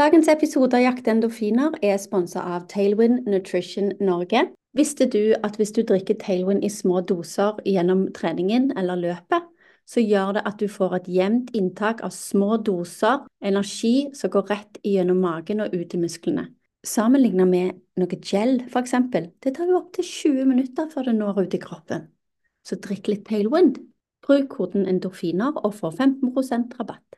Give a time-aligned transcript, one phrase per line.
[0.00, 4.46] Dagens episode av Jakt endorfiner er sponsa av Tailwind Nutrition Norge.
[4.72, 9.50] Visste du at hvis du drikker Tailwind i små doser gjennom treningen eller løpet,
[9.84, 14.48] så gjør det at du får et jevnt inntak av små doser energi som går
[14.54, 16.46] rett gjennom magen og ut i musklene.
[16.80, 21.42] Sammenlignet med noe gel, for eksempel, det tar jo opptil 20 minutter før det når
[21.42, 22.08] ut i kroppen.
[22.64, 23.82] Så drikk litt Tailwind.
[24.24, 27.09] Bruk koden endorfiner og få 15% rabatt.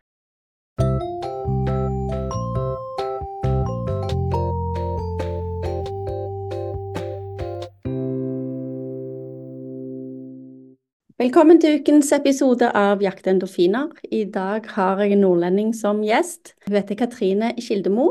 [11.22, 13.92] Velkommen til ukens episode av Jakt endorfiner.
[14.10, 16.50] I dag har jeg en nordlending som gjest.
[16.64, 18.06] Hun heter Katrine Kildemo.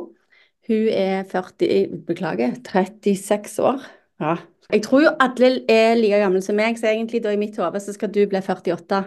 [0.70, 3.84] Hun er 40, beklager, 36 år.
[4.24, 4.38] Ja.
[4.72, 7.82] Jeg tror jo alle er like gamle som meg, så egentlig da i mitt hode
[7.84, 9.02] skal du bli 48.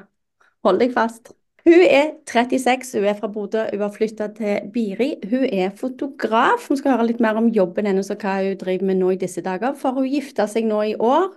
[0.69, 1.33] Hold deg fast.
[1.65, 5.15] Hun er 36, hun er fra Bodø, hun har flytta til Biri.
[5.31, 6.69] Hun er fotograf.
[6.69, 9.23] Vi skal høre litt mer om jobben hennes og hva hun driver med nå i
[9.25, 9.73] disse dager.
[9.81, 11.31] For hun gifta seg nå i år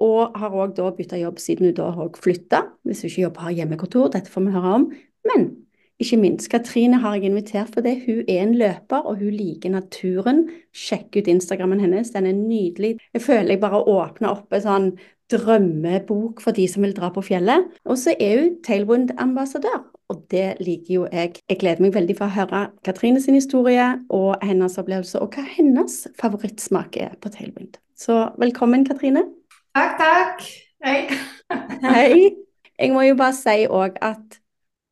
[0.00, 3.48] og har òg da bytta jobb siden hun da har flytta, hvis hun ikke jobber
[3.48, 4.12] har hjemmekontor.
[4.14, 4.88] Dette får vi høre om.
[5.28, 5.50] Men
[6.02, 10.46] ikke minst, Katrine har jeg invitert fordi hun er en løper, og hun liker naturen.
[10.74, 12.96] Sjekk ut Instagrammen hennes, den er nydelig.
[13.14, 14.88] Jeg føler jeg bare åpner opp en sånn
[15.32, 17.68] drømmebok for de som vil dra på fjellet.
[17.86, 21.36] Og så er hun Tailwind-ambassadør, og det liker jo jeg.
[21.48, 25.46] Jeg gleder meg veldig for å høre Katrine sin historie og hennes opplevelse, og hva
[25.54, 27.78] hennes favorittsmak er på Tailwind.
[27.94, 29.28] Så velkommen, Katrine.
[29.72, 30.42] Takk, takk.
[30.84, 31.08] Hei.
[31.80, 32.30] Hei.
[32.78, 34.34] Jeg må jo bare si òg at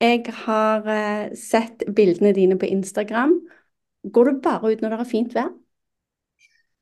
[0.01, 3.35] jeg har uh, sett bildene dine på Instagram.
[4.09, 5.51] Går du bare ut når det er fint vær?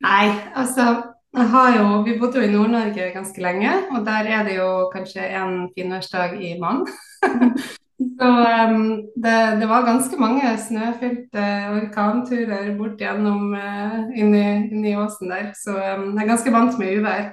[0.07, 0.87] Nei, altså
[1.35, 4.71] jeg har jo, Vi bodde jo i Nord-Norge ganske lenge, og der er det jo
[4.95, 6.87] kanskje en finværsdag i mann.
[7.99, 15.35] Så um, det, det, var ganske mange snøfylte orkanturer bort gjennom uh, inni, inni åsen
[15.35, 15.51] der.
[15.59, 17.33] Så um, jeg er ganske vant med uvær.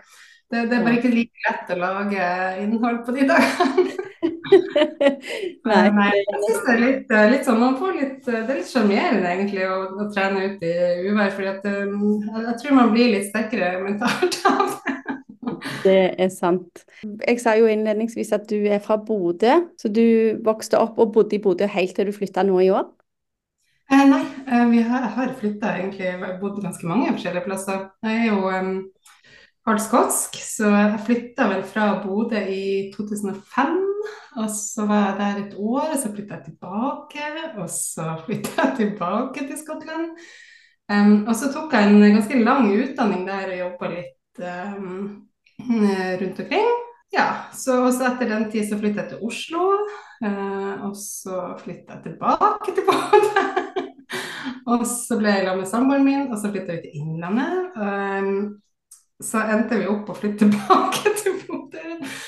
[0.51, 2.25] Det, det, er bare ikke like lett å lage
[2.61, 3.85] innhold på de dagene.
[5.69, 8.53] Nei, Nei, jeg synes det er litt, eh, litt, sånn, man får litt, eh, Det
[8.53, 10.73] er litt sjarmerende egentlig å, å, trene ut i
[11.09, 11.33] uvær.
[11.33, 12.03] For um,
[12.45, 14.95] jeg tror man blir litt sterkere mentalt av det.
[15.85, 16.85] Det er sant.
[17.01, 19.57] Jeg sa jo innledningsvis at du er fra Bodø.
[19.81, 22.85] Så du vokste opp og bodde i Bodø helt til du flytta nå i år?
[23.93, 26.13] Eh, nei, eh, vi har, har flytta egentlig.
[26.41, 27.89] bodd ganske mange forskjellige plasser.
[28.05, 28.75] Jeg er jo um,
[29.65, 33.77] halv skotsk, så jeg flytta vel fra Bodø i 2005.
[34.35, 37.29] Og så var jeg der et år, og så flytta jeg tilbake.
[37.57, 40.11] Og så flytta jeg tilbake til Skottland.
[40.85, 44.43] Um, og så tok jeg en ganske lang utdanning der og jobba litt
[44.77, 44.99] um,
[46.21, 46.75] rundt omkring.
[47.15, 49.63] Ja, så etter den tid så flytta jeg til Oslo.
[50.21, 53.47] Uh, og så flytta jeg tilbake til Bodø.
[54.75, 57.81] og så ble jeg sammen med samboeren min, og så flytta vi til Innlandet.
[57.81, 58.61] Um,
[59.23, 61.83] så endte vi opp og flytte tilbake til Bodø.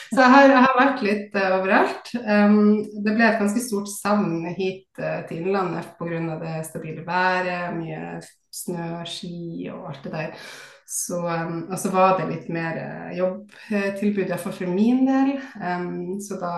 [0.08, 2.14] Så jeg har, jeg har, vært litt uh, overalt.
[2.16, 2.62] Um,
[3.04, 6.40] det ble et ganske stort savn hit uh, til Innlandet pga.
[6.42, 8.18] det stabile været, mye
[8.54, 10.50] snø, ski og alt det der.
[10.88, 15.36] Så, um, og så var det litt mer uh, jobbtilbud, iallfall for min del.
[15.60, 16.56] Um, så da,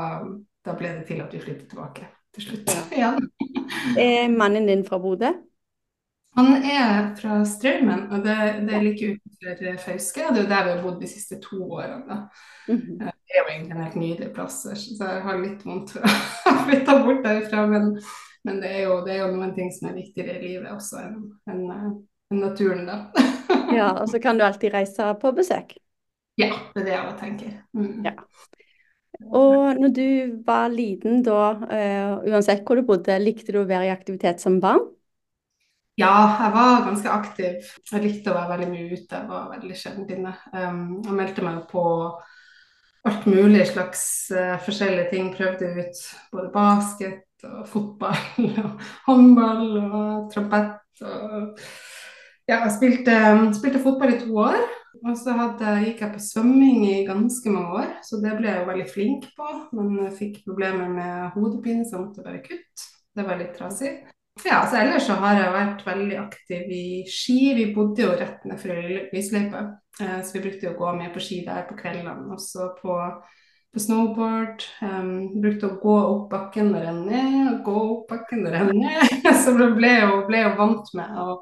[0.65, 2.05] da, ble det til at vi flyttet tilbake
[2.37, 3.31] til slutt igjen.
[3.97, 5.33] Er mannen din fra Bodø?
[6.37, 8.35] Han er fra Straumen, og det,
[8.67, 10.25] det, er like utenfor Fauske.
[10.27, 12.19] Og det er jo der vi har bodd de siste to årene.
[12.67, 12.97] Mm -hmm.
[12.99, 14.61] Det er jo egentlig en helt nydelig plass,
[14.97, 16.01] så jeg har litt vondt for
[16.51, 17.65] å flytte bort derfra.
[17.67, 18.01] Men,
[18.43, 20.97] men det, er jo, det, er jo, noen ting som er viktigere i livet også
[20.97, 21.17] enn
[21.49, 21.71] en,
[22.31, 23.11] en naturen, da.
[23.79, 25.73] ja, og så kan du alltid reise på besøk.
[26.37, 27.51] Ja, det er det jeg tenker.
[27.73, 28.05] Mm.
[28.05, 28.11] Ja.
[29.19, 33.89] Og når du var liten da, uh, uansett hvor du bodde, likte du å være
[33.89, 34.85] i aktivitet som barn?
[35.99, 37.71] Ja, jeg var ganske aktiv.
[37.91, 39.17] Jeg likte å være veldig mye ute.
[39.17, 40.31] Jeg var veldig sjelden inne.
[40.53, 41.81] Um, jeg meldte meg på
[43.09, 45.31] alt mulig slags uh, forskjellige ting.
[45.35, 51.01] Prøvde ut både basket og fotball og håndball og trompett.
[51.03, 51.59] Og
[52.47, 53.17] ja, jeg spilte,
[53.57, 54.63] spilte, fotball i to år.
[55.01, 58.61] Og så hadde, gikk jeg på svømming i ganske mange år, så det ble jeg
[58.63, 59.51] jo veldig flink på.
[59.75, 62.87] Men jeg fikk problemer med hodepine, så jeg måtte bare kutte.
[63.15, 63.93] Det var litt trasig.
[64.45, 67.37] Ja, så ellers så har jeg vært veldig aktiv i ski.
[67.57, 68.77] Vi bodde jo rett ned fra
[69.11, 69.63] lysløypa,
[70.01, 72.29] eh, så vi brukte å gå mye på ski der på kveldene.
[72.35, 72.97] Også på,
[73.73, 74.65] på snowboard.
[74.85, 78.99] Um, brukte å gå opp bakken og renne ned, gå opp bakken og renne
[79.43, 81.39] så jeg ble jo, ble jo vant med å,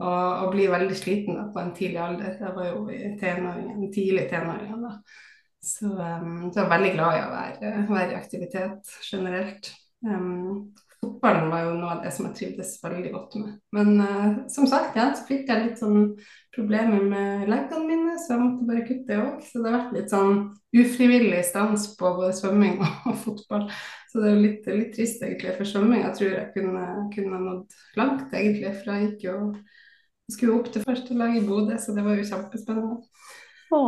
[0.00, 2.38] å, å, bli veldig sliten da, på en tidlig alder.
[2.40, 4.94] Jeg var jo i tenåringen, tidlig tenåring da.
[5.60, 9.74] Så, um, så jeg er veldig glad i å være, være i aktivitet generelt.
[10.00, 10.70] Um,
[11.00, 13.56] fotballen var jo noe av det som jeg trivdes veldig godt med.
[13.76, 16.14] Men uh, som sagt, ja, så fikk jeg litt sånn
[16.54, 19.42] problemer med leggene mine, så jeg måtte bare kutte det òg.
[19.46, 20.34] Så det har vært litt sånn
[20.76, 23.68] ufrivillig stans på både svømming og, fotball.
[24.12, 26.86] Så det er jo litt, litt trist egentlig, for svømming jeg tror jeg kunne,
[27.16, 28.74] kunne nådd langt egentlig.
[28.80, 29.36] For jeg gikk jo
[30.30, 33.00] skulle opp til første lag i Bodø, så det var jo kjempespennende.
[33.74, 33.82] Å,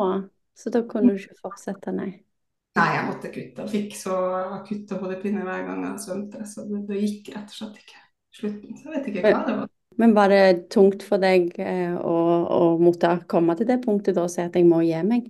[0.59, 2.11] så da kunne du ikke fortsette, nei?
[2.79, 3.67] Nei, jeg måtte kutte.
[3.67, 4.17] Jeg fikk så
[4.57, 8.03] akutte hodepine hver gang jeg svømte, så det, det, gikk rett og slett ikke.
[8.33, 8.79] Slutten.
[8.79, 9.71] Så jeg vet ikke hva det var.
[10.01, 12.17] Men var det tungt for deg eh, å,
[12.49, 15.27] å, måtte komme til det punktet da og si at jeg må gi meg?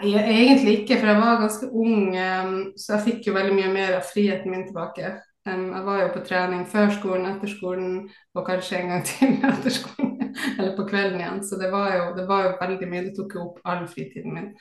[0.00, 3.70] Nei, egentlig ikke, for jeg var ganske ung, eh, så jeg fikk jo veldig mye
[3.76, 5.14] mer av friheten min tilbake.
[5.46, 7.94] Jeg var jo på trening før skolen, etter skolen
[8.34, 10.12] og kanskje en gang til etter skolen.
[10.58, 11.42] Eller på kvelden igjen.
[11.46, 13.04] Så det var jo, det var jo veldig mye.
[13.08, 14.52] Det tok jo opp all fritiden min.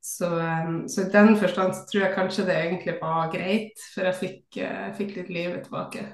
[0.00, 0.28] Så,
[0.88, 4.44] så, i den forstand så tror jeg kanskje det egentlig var greit, for jeg fikk,
[4.56, 6.06] jeg eh, fikk litt livet tilbake.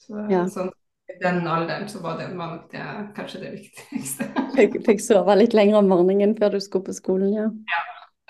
[0.00, 0.46] Så, ja.
[0.52, 0.70] sånn,
[1.12, 2.86] I den alderen så var det, var det
[3.16, 4.30] kanskje det viktigste.
[4.56, 7.50] fikk, fikk sove litt lenger om morgenen før du skulle på skolen, ja.
[7.74, 7.82] ja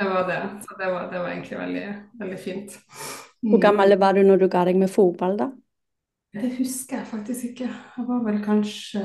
[0.03, 0.41] det var det.
[0.67, 1.87] Så det var, det var egentlig veldig,
[2.25, 2.77] veldig fint.
[3.47, 5.51] Hvor gammel var du når du ga deg med fotball, da?
[6.37, 7.69] Det husker jeg faktisk ikke.
[7.71, 9.05] Jeg var vel kanskje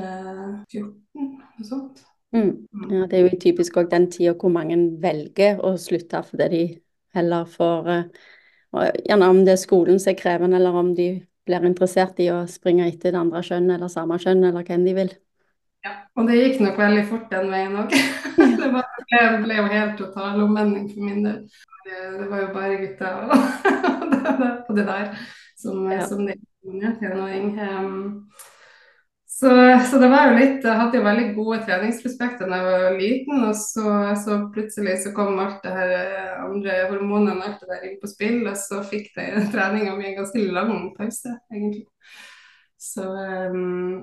[0.68, 2.02] 14, noe sånt.
[2.32, 2.66] Mm.
[2.72, 2.92] mm.
[2.92, 6.62] Ja, det er jo typisk òg den tida hvor mange velger å slutte fordi de
[7.16, 8.30] heller får uh,
[8.72, 11.10] Gjerne om det er skolen som er krevende, eller om de
[11.44, 14.94] blir interessert i å springe etter det andre kjønn eller samme kjønn, eller hvem de
[14.96, 15.10] vil.
[15.84, 17.92] Ja, og det gikk nok veldig fort den veien òg.
[18.62, 21.38] det ble, ble, jo helt total omvending for min del.
[21.84, 25.12] Det, det var jo bare gutter og det, der
[25.58, 26.06] som, ja.
[26.06, 26.38] som det
[27.02, 27.52] tenåring.
[27.58, 28.30] Um,
[29.42, 32.98] så, så, det var jo litt Jeg hadde jo veldig gode treningsprospekter da jeg var
[32.98, 33.86] liten, og så,
[34.22, 37.96] så, plutselig så kom alt det her eh, andre hormonene og alt det der inn
[37.98, 41.88] på spill, og så fikk det treninga mi en ganske lang pause, egentlig.
[42.82, 43.98] Så um,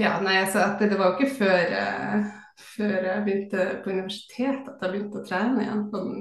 [0.00, 2.32] ja, nei, så det, det var jo ikke før, uh,
[2.72, 5.86] før jeg begynte på universitet at jeg begynte å trene igjen.
[5.92, 6.18] Sånn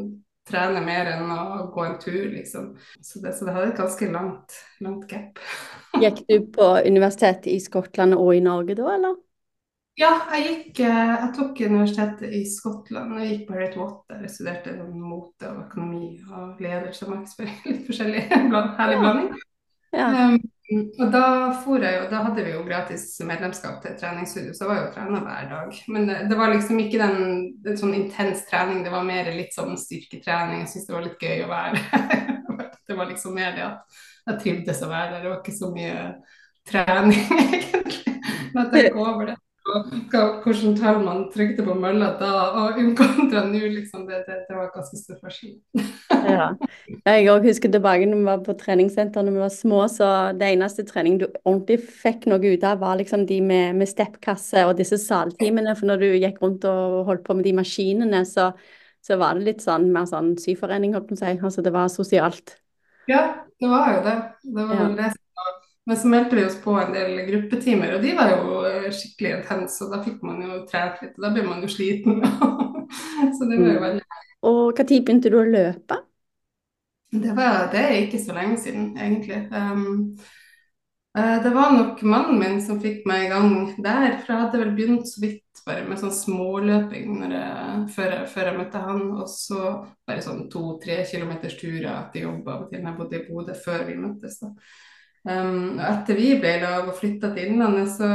[0.48, 2.74] trene mer enn å gå en tur, liksom.
[3.00, 5.40] Så det, så det hadde et ganske langt, langt gap.
[6.02, 9.20] Gikk du på universitetet i Skottland og i Norge da, eller?
[9.94, 13.14] Ja, jeg, gikk, eh, jeg tok universitetet i Skottland.
[13.22, 14.24] Jeg gikk på Harriet Water.
[14.26, 17.60] Jeg studerte mote og økonomi og ledelse og markedsføring.
[17.70, 18.24] Litt forskjellig
[18.80, 19.30] herlig blanding.
[19.94, 20.10] Ja.
[20.10, 20.40] Um,
[20.74, 21.26] og da
[21.62, 24.92] for jeg og da hadde vi jo gratis medlemskap til treningsstudio, så jeg var jo
[24.96, 25.82] trena hver dag.
[25.94, 27.20] Men det, det, var liksom ikke den,
[27.62, 30.64] den sånn intens trening, det var mer litt sånn styrketrening.
[30.64, 31.84] Jeg syntes det var litt gøy å være
[32.88, 33.98] Det var liksom mer det at
[34.28, 35.24] jeg trivdes å være der.
[35.24, 35.98] Det var ikke så mye
[36.70, 38.20] trening, egentlig.
[38.54, 43.62] Men jeg tenker over det hvordan tall man trykte på mølla da, og kontra nå,
[43.72, 45.56] liksom, det, det, det, var ganske stor forskjell.
[46.28, 46.50] ja.
[47.08, 50.52] Jeg òg husker tilbake når vi var på treningssenter når vi var små, så det
[50.52, 54.76] eneste trening du ordentlig fikk noe ut av, var liksom de med, med steppkasse og
[54.80, 55.78] disse saltimene.
[55.80, 58.52] For når du gikk rundt og holdt på med de maskinene, så,
[59.04, 61.38] så var det litt sånn mer sånn syforening, holdt på å si.
[61.40, 62.58] Altså det var sosialt.
[63.10, 63.24] Ja,
[63.60, 64.18] det var jo det.
[64.44, 65.12] Det var vel det
[65.86, 69.34] men så meldte vi oss på en del gruppetimer, og de var jo eh, skikkelig
[69.40, 69.84] intense.
[69.84, 72.22] Og da fikk man jo trent litt, og da blir man jo sliten.
[73.36, 73.84] så det var jo mm.
[73.88, 76.00] veldig Og når begynte du å løpe?
[77.14, 79.44] Det, var, det er ikke så lenge siden, egentlig.
[79.52, 80.16] Um,
[81.14, 84.72] det var nok mannen min som fikk meg i gang der, for jeg hadde vel
[84.80, 87.22] begynt så vidt bare med sånn småløping
[87.94, 89.04] før, før, jeg, møtte han.
[89.18, 89.60] Og så
[90.08, 93.60] bare sånn to-tre kilometers turer til jobb av og til når jeg bodde i Bodø
[93.66, 94.42] før vi møttes.
[94.44, 94.52] da.
[95.24, 98.08] Um, etter vi ble lag og flytta til Innlandet, så,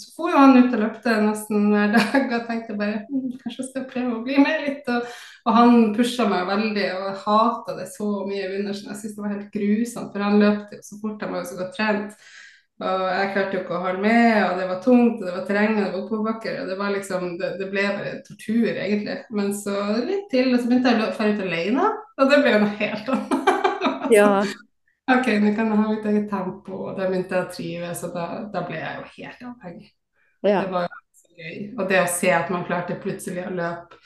[0.00, 3.60] så for jo han ut og løpte nesten hver dag og tenkte bare hm, kanskje
[3.60, 4.88] jeg skal prøve å bli med litt.
[4.88, 8.88] Og, og han pusha meg veldig, og jeg hata det så mye i begynnelsen.
[8.88, 11.50] Jeg syntes det var helt grusomt, for han løp jo så fort han var jo
[11.50, 12.30] så godt trent.
[12.78, 15.46] Og jeg klarte jo ikke å holde med, og det var tungt, og det var
[15.48, 16.60] terreng, og det var oppoverbakker.
[16.62, 19.16] Og det var liksom, det, det, ble bare tortur, egentlig.
[19.34, 22.54] Men så litt til, og så begynte jeg å dra ut alene, og det ble
[22.62, 24.08] noe helt annet.
[24.14, 24.30] Ja.
[25.16, 28.14] OK, nå kan jeg ha litt eget tempo, og da begynte jeg å trives, og
[28.14, 29.92] da, da ble jeg jo helt avhengig.
[30.46, 30.62] Ja.
[30.62, 31.60] Det var jo så gøy.
[31.74, 34.02] Og det å se at man klarte plutselig å løpe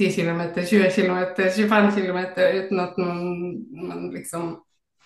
[0.00, 3.26] 10 km, 20 km, 25 km uten at man,
[3.84, 4.54] man liksom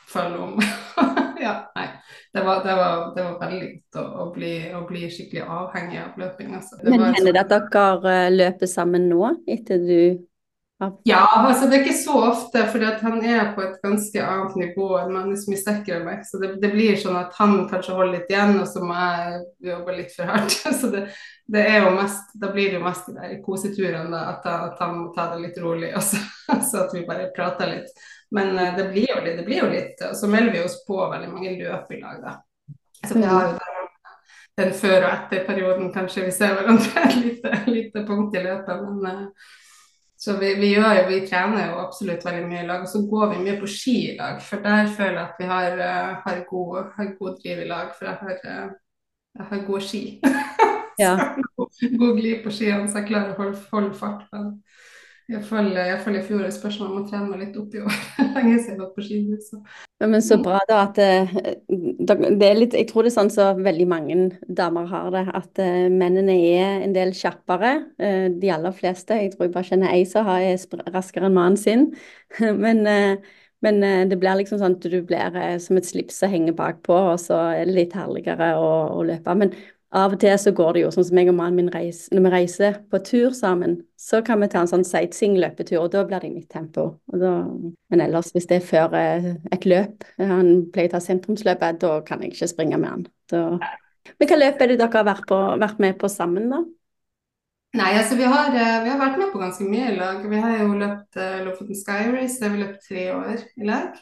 [0.07, 0.63] følger om.
[1.43, 1.89] ja, nei.
[2.35, 6.01] Det var, det var, det var veldig godt å, å, bli, å, bli, skikkelig avhengig
[6.03, 6.55] av løping.
[6.59, 6.81] Altså.
[6.85, 10.01] Men hender det at dere eh, løper sammen nå, etter du
[11.09, 14.93] Ja, altså det er ikke så ofte, for han er på et ganske annet nivå
[15.01, 15.25] enn meg.
[15.25, 16.21] Han er så mye sterkere enn meg.
[16.29, 19.41] Så det, det, blir sånn at han kanskje holder litt igjen, og så må jeg
[19.73, 20.55] jobbe litt for hardt.
[20.81, 21.09] Så det,
[21.51, 25.11] det er jo mest, da blir det jo mest de koseturene, at, at, han må
[25.17, 26.21] ta det litt rolig, og så,
[26.71, 28.07] så at vi bare prater litt.
[28.35, 31.55] Men det blir jo det blir jo litt så melder vi oss på veldig mange
[31.57, 32.35] løp i lag, da.
[33.07, 33.89] Så vi har jo den,
[34.59, 38.85] den før- og etter-perioden, kanskje vi ser hverandre et lite, lite punkt i løpet.
[38.85, 39.57] men uh,
[40.19, 43.05] så vi, vi, gjør jo, vi trener jo absolutt veldig mye i lag, og så
[43.07, 44.41] går vi mye på ski i lag.
[44.43, 47.93] For der føler jeg at vi har, uh, har, god, har god, driv i lag,
[47.95, 48.73] for jeg har,
[49.39, 50.05] jeg har gode ski.
[50.99, 51.13] Ja.
[51.55, 54.25] god glid på skiene, så jeg klarer å holde, holde fart.
[54.35, 54.49] Men
[55.29, 57.97] Iallfall i fjor er spørsmålet om å trene meg litt opp i år.
[58.33, 59.19] Lenge siden jeg gått på ski.
[59.45, 59.59] Så.
[60.01, 61.35] Ja, men så bra da at eh,
[61.69, 64.17] det er litt Jeg tror det er sånn som så veldig mange
[64.49, 67.75] damer har det, at uh, mennene er en del kjappere.
[68.01, 69.21] Uh, de aller fleste.
[69.21, 70.57] Jeg tror jeg bare kjenner ei som er
[70.97, 71.91] raskere enn mannen sin.
[72.65, 72.87] men,
[73.67, 77.21] men det blir liksom sånn at du blir som et slips som henger bakpå, og
[77.21, 79.37] så er det litt herligere å, å løpe.
[79.45, 79.53] Men
[79.97, 82.25] av og til så går det jo sånn som jeg og mannen min reiser, når
[82.27, 86.21] vi reiser på tur sammen, så kan vi ta en sånn sightseeing-løpetur, og da blir
[86.21, 86.91] det i mitt tempo.
[87.09, 91.81] Da, men ellers, hvis det er før eh, et løp, han pleier å ta sentrumsløpet,
[91.85, 93.07] da kan jeg ikke springe med han.
[93.33, 93.45] Da...
[94.19, 96.63] Men hva løp er det dere har vært, på, vært med på sammen, da?
[97.77, 100.23] Nei, altså vi har, eh, vi har, vært med på ganske mye i lag.
[100.25, 103.69] Vi har jo løpt uh, Lofoten Sky Race, det har vi løpt tre år i
[103.69, 103.99] lag.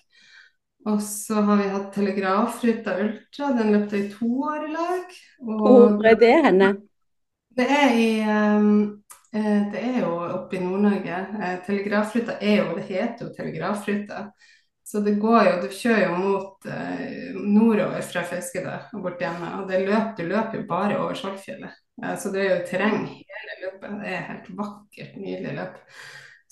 [0.87, 5.17] Og så har vi hatt Telegrafruta Ultra, den løpte i to år i lag.
[5.43, 6.69] Hvor er det henne?
[7.57, 9.01] Det er, i, um,
[9.33, 11.23] det er jo oppe i Nord-Norge.
[11.41, 14.29] Uh, Telegrafruta er jo, det heter jo Telegrafruta.
[14.87, 19.57] Så det går jo, du kjører jo mot uh, nordover fra Fauskede og bort hjemme.
[19.59, 21.83] Og det løp, du løper jo bare over Skjoldfjellet.
[22.21, 23.99] Så det er jo terreng hele løpet.
[24.05, 25.83] Det er helt vakkert, nydelig løp.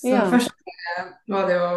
[0.00, 0.24] Så ja.
[0.30, 0.50] først
[1.30, 1.68] var det jo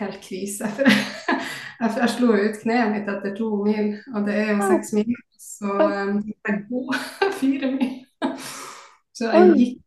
[0.00, 0.70] helt krise.
[0.76, 0.88] For
[1.80, 5.14] Jeg, jeg slo ut kneet mitt etter to mil, og det er jo seks mil.
[5.40, 6.98] Så jeg går
[7.40, 7.94] fire mil.
[9.16, 9.78] Så jeg gikk,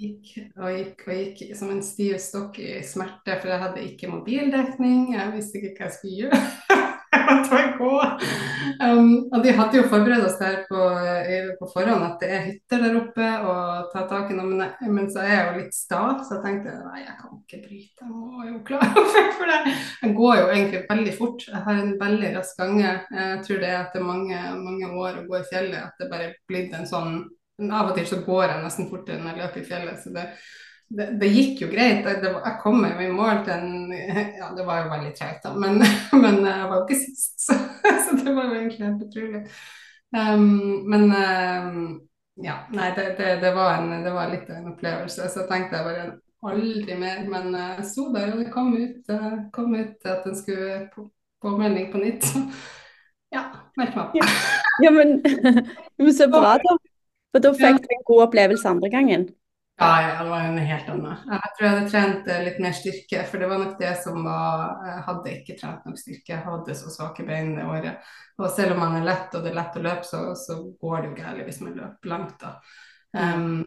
[0.00, 4.12] gikk, og gikk og gikk som en stiv stokk i smerte, for jeg hadde ikke
[4.12, 5.14] mobildekning.
[5.16, 6.90] Jeg visste ikke hva jeg skulle gjøre.
[8.80, 10.84] Um, og de hadde jo forberedt oss der på,
[11.58, 14.46] på, forhånd at det er hytter der oppe og ta tak i noe.
[14.46, 14.62] Men,
[14.94, 18.06] men, så er jeg jo litt sta, så jeg tenkte nei, jeg kan ikke bryte.
[18.06, 19.04] Jeg må jo klare
[19.40, 19.74] for det.
[20.04, 21.44] Jeg går jo egentlig veldig fort.
[21.50, 22.94] Jeg har en veldig rask gange.
[23.18, 26.30] Jeg tror det er etter mange, mange år å gå i fjellet at det bare
[26.30, 27.20] er blitt en sånn
[27.60, 29.98] Av og til så går jeg nesten fortere enn jeg løper i fjellet.
[30.00, 30.22] så det
[30.90, 32.04] det, det, gikk jo greit.
[32.04, 33.92] Det, jeg kom jo i mål til en
[34.40, 35.78] Ja, det var jo veldig tregt, da, men,
[36.24, 37.58] men, jeg var jo ikke sist, så,
[38.04, 39.44] så, det var jo egentlig helt utrolig.
[40.10, 41.84] Um, men um,
[42.42, 45.30] ja, nei, det, det, var en, det var litt av en opplevelse.
[45.30, 46.08] Så tenkte jeg bare
[46.50, 47.22] aldri mer.
[47.30, 49.14] Men jeg uh, sto der, og det kom ut,
[49.54, 50.82] kom ut at den skulle
[51.40, 52.26] på melding på nytt.
[52.26, 52.42] Så
[53.36, 53.46] ja,
[53.78, 54.16] meldte meg opp.
[54.18, 54.30] Ja,
[54.86, 55.20] ja men,
[56.00, 56.78] men så bra, da.
[57.30, 59.28] For da fikk du en god opplevelse andre gangen.
[59.80, 61.20] Ja, ja, det var en helt annen.
[61.24, 64.18] Jeg tror jeg hadde trent eh, litt mer styrke, for det var nok det som
[64.26, 68.10] var Jeg hadde ikke trent nok styrke, jeg hadde så svake bein det året.
[68.36, 70.98] Og selv om man er lett og det er lett å løpe, så, så går
[71.00, 72.52] det jo galt hvis man løper langt, da.
[73.16, 73.62] Um,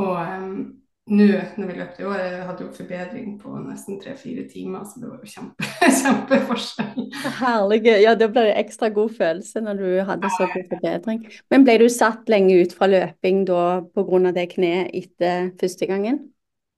[0.00, 0.56] og um,
[1.04, 1.24] nå
[1.58, 5.18] når vi løpte i året, hadde jo forbedring på nesten tre-fire timer, så det var
[5.20, 5.66] jo kjempe,
[6.00, 7.08] kjempeforskjell.
[7.40, 7.80] Herlig.
[8.00, 11.26] Ja, da ble det ekstra god følelse når du hadde så god forbedring.
[11.52, 14.32] Men ble du satt lenge ut fra løping da pga.
[14.32, 16.22] det kneet etter første gangen?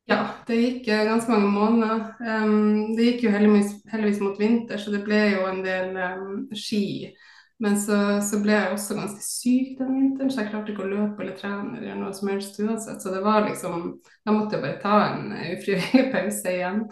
[0.06, 2.02] Ja, det gikk eh, ganske mange måneder.
[2.22, 6.44] Um, det gikk jo heldigvis, heldigvis, mot vinter, så det ble jo en del um,
[6.54, 7.10] ski
[7.58, 10.90] men så, så, ble jeg også ganske syk den vinteren, så jeg klarte ikke å
[10.90, 13.00] løpe eller trene eller noe som helst uansett.
[13.00, 13.94] Så det var liksom
[14.26, 16.82] Da måtte jeg bare ta en ufrivillig pause igjen.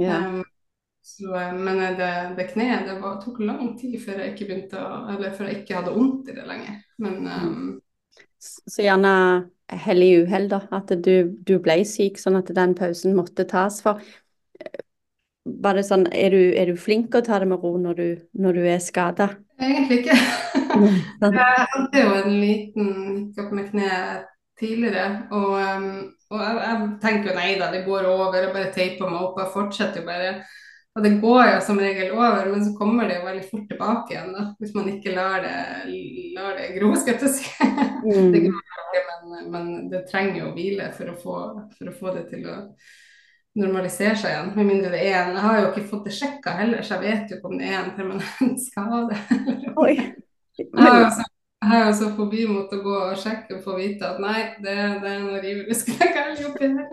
[0.00, 0.26] Yeah.
[0.40, 0.42] Um,
[1.02, 5.00] så, men det, det kneet det var, tok lang tid før jeg ikke begynte å
[5.14, 6.76] Eller før jeg ikke hadde vondt i det lenger.
[7.02, 7.72] Men um,
[8.36, 9.14] Så gjerne
[9.72, 10.60] hell i uhell, da.
[10.76, 13.80] At du, du, ble syk, sånn at den pausen måtte tas.
[13.84, 14.04] For
[15.44, 18.08] var det sånn, er du, er du flink å ta det med ro når du,
[18.38, 19.32] når du er skada?
[19.62, 20.18] Egentlig ikke.
[21.22, 24.28] jeg hadde jo en liten hiccup med kneet
[24.62, 25.86] tidligere, og, um,
[26.30, 28.38] og jeg, jeg, tenker jo nei da, det går over.
[28.38, 29.40] Jeg bare teiper meg opp.
[29.42, 30.34] Jeg fortsetter jo bare.
[30.92, 34.12] Og det går jo som regel over, men så kommer det jo veldig fort tilbake
[34.12, 34.32] igjen.
[34.36, 35.54] da, Hvis man ikke lar det,
[36.36, 37.48] lar det gro, skal jeg si.
[38.02, 38.32] Mm.
[38.34, 38.42] Det
[39.22, 41.36] men, men det trenger jo hvile for å få,
[41.78, 42.56] for å få det til å
[43.58, 44.52] normalisere seg igjen.
[44.56, 47.02] Med mindre det er en Jeg har jo ikke fått det sjekka heller, så jeg
[47.04, 49.14] vet jo ikke om det er en permanent skade.
[49.76, 49.94] Oi.
[50.72, 51.22] Men...
[51.62, 54.58] Jeg har jo så forbi mot å gå og sjekke og få vite at nei,
[54.64, 56.16] det, det er noe rivelig skrekk
[56.48, 56.86] oppi her.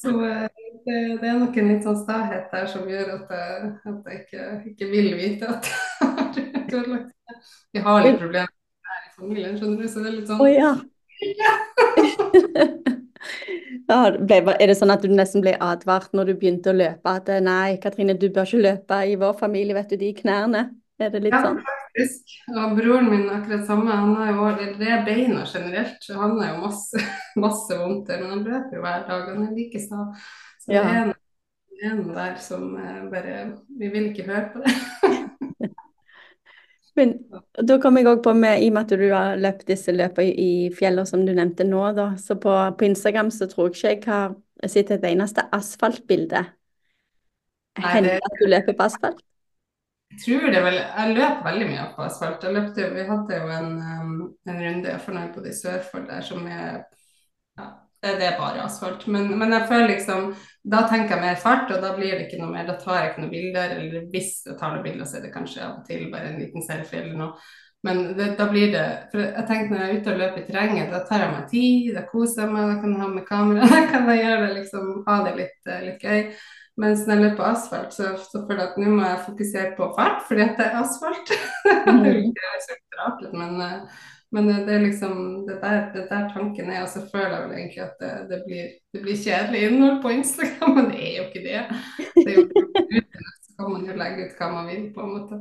[0.00, 0.50] Så, eh,
[0.82, 4.16] det, det er nok en litt sånn stahet der som gjør at jeg, at jeg
[4.24, 5.62] ikke, ikke vil vite at.
[7.74, 10.50] Vi har litt problemer her i familien, skjønner du, så det er litt sånn oh,
[10.50, 10.74] Ja,
[13.88, 17.28] ble, er det sånn at du nesten ble advart når du begynte å løpe at
[17.32, 20.64] eh, nei, Katrine, du bør ikke løpe i vår familie, vet du, de knærne.
[21.02, 21.58] Er det litt Ja, sånn?
[21.58, 22.36] faktisk.
[22.54, 23.90] Og broren min akkurat samme.
[23.90, 27.02] Han har jo det beina generelt, så han har jo masse,
[27.44, 28.22] masse vondter.
[28.22, 30.08] Men han løper jo hver dag, han er like sta.
[30.64, 30.82] Så Ja.
[31.02, 31.12] en,
[31.74, 33.34] det er en der som eh, bare
[33.78, 34.74] Vi vil ikke høre på det.
[36.94, 37.14] Men
[37.58, 40.30] da kom jeg òg på med, i og med at du har løpt disse løpene
[40.30, 44.14] i fjellene som du nevnte nå, da, så på, på Instagram så tror jeg ikke
[44.14, 46.44] jeg har sett et eneste asfaltbilde.
[47.82, 49.22] Hender det- at du løper på asfalt?
[50.14, 52.44] Jeg tror det vel Jeg løp veldig mye på asfalt.
[52.46, 56.06] Jeg løpte, vi hadde jo en, um, en runde for når jeg bodde i Sørfold
[56.08, 56.84] der som er
[57.58, 57.66] ja,
[58.04, 59.06] det, det er bare asfalt.
[59.10, 60.30] Men, men jeg føler liksom
[60.64, 62.68] Da tenker jeg mer fart, og da blir det ikke noe mer.
[62.68, 63.76] Da tar jeg ikke noen bilder.
[63.80, 66.40] Eller hvis jeg tar noen bilder, så er det kanskje av og til bare en
[66.40, 67.52] liten selfie eller noe.
[67.84, 70.46] Men det, da blir det For jeg tenker når jeg er ute og løper i
[70.48, 73.26] terrenget, da tar jeg meg tid, da koser jeg meg, da kan jeg ha med
[73.28, 76.22] kamera, da kan jeg gjøre det liksom, ha det litt, eh, litt gøy.
[76.80, 79.76] Mens når jeg løper på asfalt, så, så føler jeg at nå må jeg fokusere
[79.76, 81.36] på fart, fordi at det er asfalt.
[81.68, 84.00] det er ikke så rart, men, eh,
[84.34, 86.82] men det er liksom det der, det der tanken er.
[86.82, 90.14] Og så føler jeg vel egentlig at det, det, blir, det blir kjedelig innhold på
[90.16, 91.60] Instagram, men det er jo ikke det.
[92.16, 92.46] Det er jo
[93.44, 95.36] så kan man jo legge ut hva man vil, på en måte.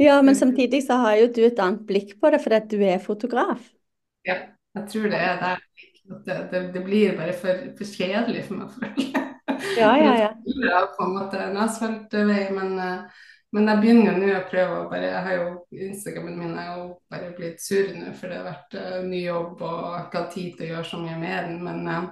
[0.00, 2.78] Ja, men samtidig så har jo du et annet blikk på det, fordi at du
[2.80, 3.66] er fotograf.
[4.24, 4.38] Ja,
[4.78, 5.66] jeg tror det er der.
[6.72, 9.20] Det, blir bare for, for kjedelig for meg, føler jeg.
[9.78, 10.32] Ja, ja, ja.
[10.64, 13.22] Ja, på en måte en asfaltvei, men, eh,
[13.54, 15.48] men jeg begynner jo nå å prøve å bare Jeg har jo
[15.86, 19.62] Instagrammen min er jo bare blitt sur nå, for det har vært uh, ny jobb
[19.62, 21.60] og jeg har ikke hatt tid til å gjøre så mye med den.
[21.62, 22.08] Men, uh,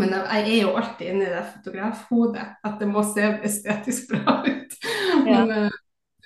[0.00, 4.38] men jeg er jo alltid inne i det fotografhodet, at det må se estetisk bra
[4.46, 4.78] ut.
[5.26, 5.76] Men uh,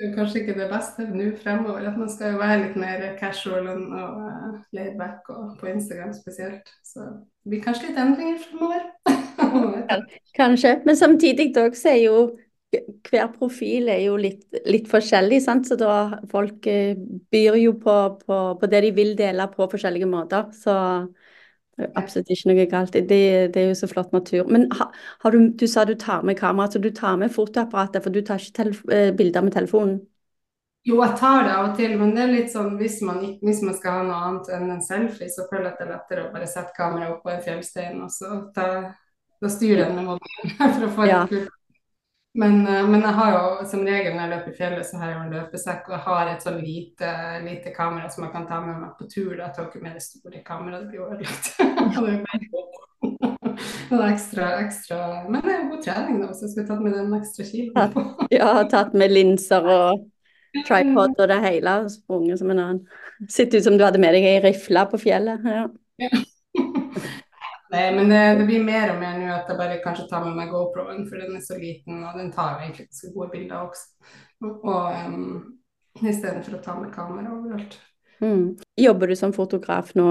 [0.00, 1.88] det er kanskje ikke det beste nå fremover.
[1.90, 5.02] At man skal jo være litt mer casual og, uh,
[5.34, 6.70] og på Instagram spesielt.
[6.86, 8.86] Så det blir kanskje litt endringer fremover.
[10.40, 10.76] Kanskje.
[10.86, 12.16] Men samtidig så er jo
[12.72, 15.66] hver profil er jo litt, litt forskjellig, sant?
[15.66, 16.94] så da folk eh,
[17.32, 20.50] byr jo på, på, på det de vil dele på forskjellige måter.
[20.54, 20.76] Så
[21.98, 22.94] absolutt ikke noe galt.
[22.94, 23.20] Det,
[23.54, 24.46] det er jo så flott natur.
[24.52, 24.90] Men ha,
[25.24, 28.22] har du, du sa du tar med kamera, så du tar med fotoapparatet, for du
[28.26, 30.00] tar ikke eh, bilder med telefonen?
[30.88, 33.58] Jo, jeg tar det av og til, men det er litt sånn hvis man, hvis
[33.66, 36.22] man skal ha noe annet enn en selfie, så føler jeg at det er lettere
[36.24, 38.68] å bare sette kameraet opp på en fjellstein, og så ta,
[39.44, 41.20] da styrer jeg med mobilen for å få Ja.
[41.28, 41.52] kult.
[42.34, 45.10] Men, eh, men jeg har jo som regel når jeg løper i fjellet, så har
[45.10, 48.46] jeg jo en løpesekk, og jeg har et sånn lite, lite kamera som jeg kan
[48.46, 49.32] ta med meg på tur.
[49.34, 49.48] Da.
[49.48, 51.44] Jeg tar ikke med det store kameraet, det blir jo ødelagt.
[53.90, 56.94] Er ekstra, ekstra Men det er jo god trening, da, så jeg skulle tatt med
[56.94, 58.06] den ekstra kiloen på.
[58.38, 60.06] Ja, tatt med linser og
[60.68, 62.82] tripod og det hele, og sprunget som en annen.
[63.30, 65.42] Sitter ut som du hadde med deg ei rifle på fjellet.
[65.46, 65.66] ja.
[66.00, 66.08] Ja.
[67.70, 70.34] Nei, men det, det blir mer og mer nå at jeg bare kanskje tar med
[70.34, 73.60] meg GoPro-en, for den er så liten, og den tar jo egentlig ganske gode bilder
[73.62, 74.10] også.
[74.48, 75.36] Og um,
[76.00, 77.76] istedenfor å ta med kamera overalt.
[78.20, 78.58] Mm.
[78.80, 80.08] Jobber du som fotograf nå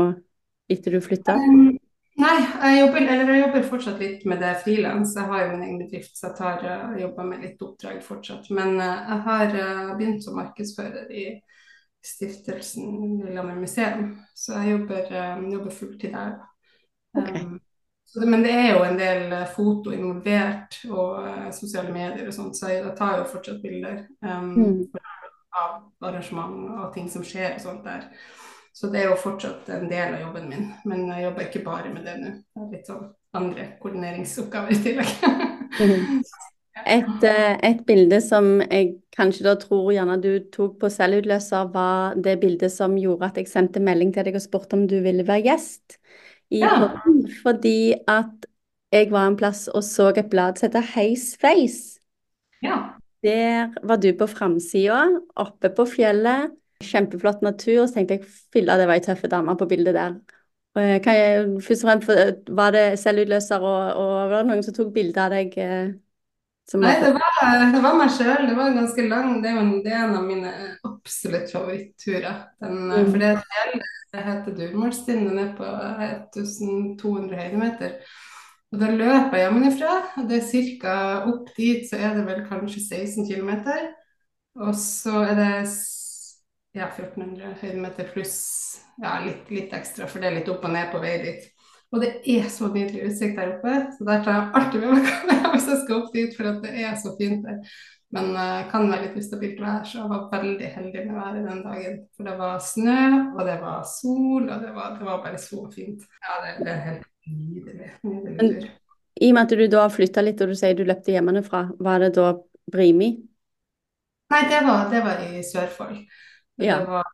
[0.71, 1.35] etter du flytta?
[1.35, 1.75] Um,
[2.21, 5.17] nei, jeg jobber, eller jeg jobber fortsatt litt med det frilans.
[5.19, 8.47] Jeg har jo min egen bedrift, så jeg tar, uh, jobber med litt oppdrag fortsatt.
[8.55, 11.27] Men uh, jeg har uh, begynt som markedsfører i
[12.07, 15.09] stiftelsen Lillehammer museum, så jeg jobber,
[15.51, 16.37] jobber fulltid der.
[17.17, 17.29] Ok.
[17.35, 17.59] Um,
[18.09, 22.25] så det, men det er jo en del uh, foto involvert og uh, sosiale medier
[22.27, 24.79] og sånt, så jeg, jeg tar jo fortsatt bilder um, Mm.
[25.59, 28.07] av arrangement og ting som skjer og sånt der.
[28.73, 31.93] Så det er jo fortsatt en del av jobben min, men jeg jobber ikke bare
[31.93, 32.33] med det nå.
[32.55, 35.11] Det er litt sånn andre koordineringsoppgaver i tillegg.
[35.79, 36.21] Mhm.
[36.87, 42.15] Et, eh, et bilde som jeg kanskje da tror gjerne du tok på selvutløser, var
[42.15, 45.25] det bildet som gjorde at jeg sendte melding til deg og spurte om du ville
[45.27, 45.98] være gjest
[46.51, 46.87] i Ja.
[47.03, 48.45] podden, fordi at
[48.91, 51.99] jeg var en plass og så et blad som heter Heis Face.
[52.63, 52.95] ja.
[53.23, 56.51] Der var du på framsida, oppe på fjellet.
[56.81, 57.85] Kjempeflott natur.
[57.87, 60.13] Så tenkte jeg filla, det var ei tøffe dame på bildet der.
[60.77, 64.73] Eh, Kan jeg, først og fremst, var det selvutløser, og, og var det noen som
[64.73, 65.57] tok bilde av deg?
[66.77, 68.47] Nei, det var, det var meg sjøl.
[68.49, 70.51] Det var ganske lang Det er jo en, det er en av mine
[70.85, 72.43] absolutt favoritturer.
[72.61, 73.11] Den, Mm.
[73.11, 75.29] For det fjellet heter Durmålstind.
[75.29, 77.95] Den er på 1200 høydemeter.
[78.69, 79.95] Og da løper jeg hjemmefra.
[80.21, 80.97] Og det er ca.
[81.31, 83.51] opp dit så er det vel kanskje 16 km.
[84.59, 85.51] Og så er det
[86.75, 88.37] ja, 1400 høydemeter pluss
[89.01, 91.47] ja, litt, litt ekstra, for det er litt opp og ned på vei dit.
[91.89, 95.07] Og det er så nydelig utsikt der oppe, så der tar jeg alltid med meg
[95.09, 97.63] kamera hvis jeg skal opp dit, for at det er så fint der.
[98.13, 101.63] Men uh, kan være litt ustabilt vær, så jeg var veldig heldig med været den
[101.65, 101.97] dagen.
[102.17, 103.01] For det var snø,
[103.35, 106.05] og det var sol, og det var, det var bare så fint.
[106.25, 107.91] Ja, det, det er helt nydelig.
[108.03, 108.69] nydelig tur.
[109.19, 112.01] I og med at du da flytta litt, og du sier du løpte hjemmefra, var
[112.05, 112.31] det da
[112.71, 113.11] Brimi?
[114.29, 116.03] Nei, det var, det var i Sørfold.
[116.61, 116.79] Ja.
[116.79, 117.07] Det var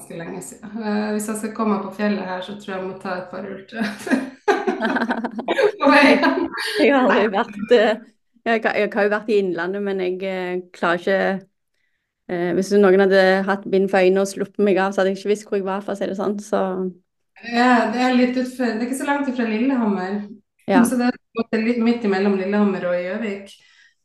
[0.00, 0.70] ganske lenge siden.
[0.76, 3.28] Uh, hvis jeg skal komme på fjellet her, så tror jeg jeg må ta et
[3.30, 3.80] par ultra.
[6.80, 7.94] jeg har aldri vært uh,
[8.46, 11.46] jeg, jeg, har jo vært i Innlandet, men jeg uh, klarer ikke
[12.30, 15.32] Hvis noen hadde hatt bind for øynene og sluppet meg av, så hadde jeg ikke
[15.32, 16.38] visst hvor jeg var, for å si det sånn.
[16.38, 16.60] Så.
[17.42, 20.30] Ja, det er litt utfor, det er ikke så langt fra Lillehammer.
[20.70, 20.84] Ja.
[20.86, 23.50] Så det er litt midt imellom Lillehammer og Gjøvik.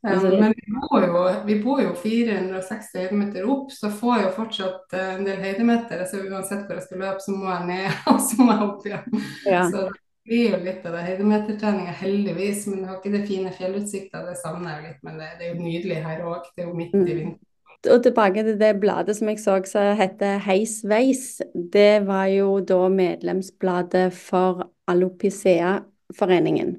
[0.06, 4.32] Um, men vi bor, jo, vi bor jo 460 høydemeter opp, så får jeg jo
[4.36, 6.04] fortsatt uh, en del høydemeter.
[6.06, 8.86] Så uansett hvor jeg skal løpe, så må jeg ned, og så må jeg opp
[8.86, 9.24] igjen.
[9.48, 9.64] Ja.
[9.72, 12.68] Så det blir jo litt av det høydemetertreninga, heldigvis.
[12.70, 15.02] Men det har ikke det fine fjellutsikta, det savner jeg litt.
[15.08, 16.48] Men det, det er jo nydelig her òg.
[16.54, 17.42] Det er jo midt i vinteren.
[17.86, 21.42] Og tilbake til det bladet som jeg så som heter Heisveis.
[21.54, 26.76] Det var jo da medlemsbladet for Alopicea-foreningen.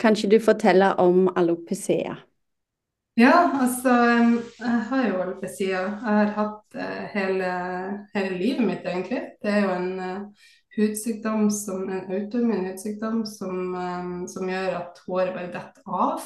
[0.00, 2.16] Kan ikke du fortelle om alopecia?
[3.20, 5.80] Ja, altså jeg har jo alopecia.
[5.82, 7.50] Jeg har hatt uh, hele,
[8.14, 9.20] hele, livet mitt, egentlig.
[9.42, 13.76] Det er jo en uh, hudsykdom som, en autoimmun hudsykdom som,
[14.30, 16.24] som, gjør at håret bare detter av.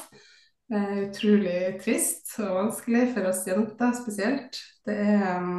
[0.69, 4.59] Det er utrolig trist og vanskelig for oss jenter spesielt.
[4.85, 5.49] Det er,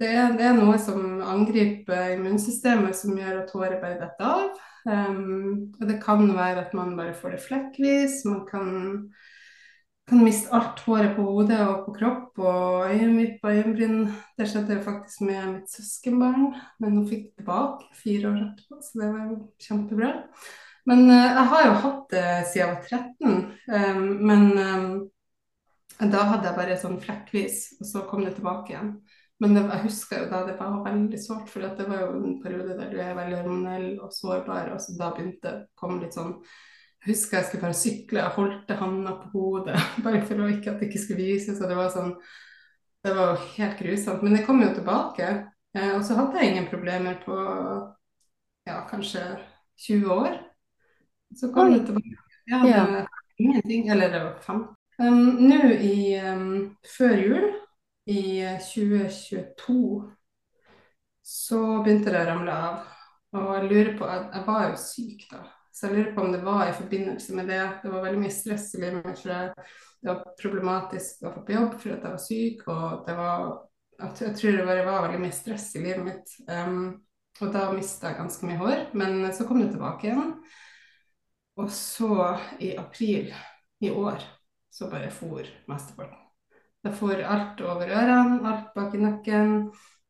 [0.00, 4.62] det er, det er noe som angriper immunsystemet, som gjør at håret bare detter av.
[4.84, 8.24] Um, og det kan være at man bare får det flekkvis.
[8.28, 8.66] Man kan,
[10.08, 14.10] kan miste alt håret på hodet og på kropp og øyenvipp og øyenbryn.
[14.38, 19.00] Det skjedde faktisk med mitt søskenbarn, men hun fikk det tilbake fire år etterpå, så
[19.00, 20.12] det var jo kjempebra.
[20.84, 24.88] Men uh, jeg har jo hatt det siden jeg var 13, um, men um,
[26.12, 28.96] da hadde jeg bare sånn flekkvis, og så kom det tilbake igjen.
[29.42, 32.36] Men det, jeg husker jo da det var veldig sårt, for det var jo en
[32.42, 34.70] periode der du er veldig hormonell og sårbar.
[34.74, 36.36] og så Da begynte det å komme litt sånn
[37.02, 40.72] Jeg husker jeg skulle bare sykle, jeg holdt handa på hodet bare for å ikke
[40.72, 42.14] at det ikke skulle vise og Det var sånn
[43.04, 44.22] Det var helt grusomt.
[44.24, 45.26] Men det kom jo tilbake.
[45.76, 47.34] Eh, og så hadde jeg ingen problemer på
[48.64, 49.26] ja, kanskje
[49.84, 50.38] 20 år.
[51.36, 51.74] Så kom Oi.
[51.74, 52.16] det tilbake.
[52.48, 53.04] Jeg hadde ja.
[53.42, 53.90] ingenting.
[53.92, 54.62] Eller det var fem.
[55.02, 57.46] Um, Nå i um, før jul
[58.10, 60.12] i 2022
[61.24, 62.80] så begynte det å ramle av.
[63.34, 66.34] Og jeg lurer på, jeg, jeg var jo syk da, så jeg lurer på om
[66.34, 67.62] det var i forbindelse med det.
[67.82, 69.24] Det var veldig mye stress i livet mitt.
[69.24, 72.66] det, var problematisk å få på jobb fordi jeg var syk.
[72.70, 73.48] Og det var,
[74.04, 76.36] jeg tror det bare var veldig mye stress i livet mitt.
[76.46, 76.84] Um,
[77.42, 78.84] og da mista jeg ganske mye hår.
[78.94, 80.36] Men så kom det tilbake igjen.
[81.58, 83.32] Og så, i april
[83.82, 84.22] i år,
[84.70, 86.23] så bare for mesteparten.
[86.84, 89.52] Jeg får alt over ørene, alt bak i nakken.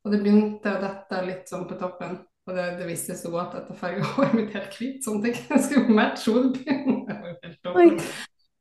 [0.05, 2.19] Og det begynte å dette litt sånn på toppen.
[2.45, 5.39] Og det, det viste så godt at jeg farga håret mitt helt hvitt, sånn at
[5.49, 8.01] jeg skulle matche hodebunnen.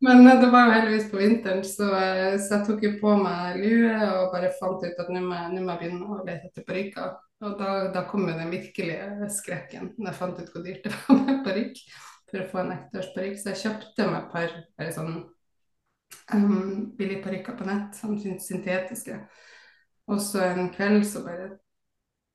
[0.04, 3.18] Men eh, det var jo heldigvis på vinteren, så, eh, så, jeg tok jo på
[3.20, 6.66] meg lue og bare fant ut at nå må, må jeg begynne å lete etter
[6.68, 7.14] parykker.
[7.44, 10.94] Og da, da, kom jo den virkelige skrekken når jeg fant ut hvor dyrt det
[10.96, 11.80] var med parykk
[12.32, 13.40] for å få en ekteårsparykk.
[13.40, 15.18] Så jeg kjøpte meg par bare sånn
[16.34, 19.20] um, billige parykker på nett, sånn syntetiske.
[20.12, 21.50] Og så en kveld så bare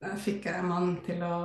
[0.05, 1.37] uh, fikk jeg en mann til å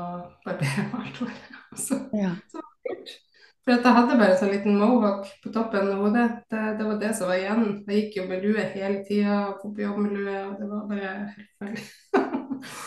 [0.46, 1.62] barbere alt håret.
[1.80, 2.34] Så, ja.
[2.52, 3.16] så var det gjort.
[3.64, 6.28] For jeg hadde bare sånn liten mohawk på toppen av hodet.
[6.52, 7.68] Det, det, var det som var igjen.
[7.88, 11.14] Jeg gikk jo med lue hele tida, på jobb med lue, og det var bare
[11.38, 11.84] helt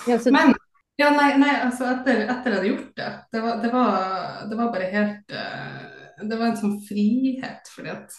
[0.07, 0.33] ja, så...
[0.33, 0.53] Men
[0.97, 3.97] ja, nei, nei altså etter, etter jeg hadde gjort det, det var, det var,
[4.49, 8.17] det var bare helt uh, Det var en sånn frihet, fordi at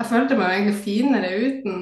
[0.00, 1.80] jeg følte meg egentlig finere uten,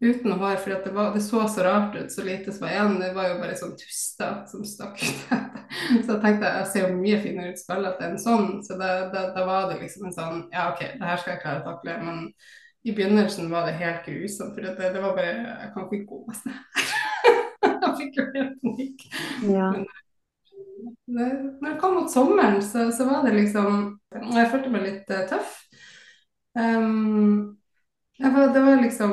[0.00, 2.96] uten hår, for det, var, det, så så rart ut, så lite som var igjen.
[3.02, 5.34] Det var jo bare sånn tuster som stakk ut.
[6.06, 9.68] så jeg tenkte jeg ser jo mye finere ut spillet enn sånn, så da, var
[9.70, 11.98] det liksom en sånn Ja, OK, det her skal jeg klare å takle.
[12.06, 12.24] Men
[12.88, 16.22] i begynnelsen var det helt grusomt, for det, det var bare Jeg kan ikke gå
[16.24, 16.58] med sånn
[17.80, 19.02] jeg fikk jo helt panikk.
[19.50, 19.70] Ja.
[21.10, 25.26] når det kom mot sommeren, så, så, var det liksom Jeg følte meg litt uh,
[25.28, 25.58] tøff.
[26.58, 27.56] Um,
[28.20, 29.12] var, det var liksom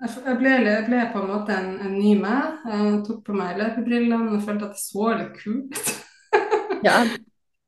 [0.00, 2.60] jeg ble, jeg ble, på en måte en, en ny meg.
[2.64, 5.90] Jeg tok på meg løpebrillene og følte at jeg så litt kult ut.
[6.86, 7.02] ja,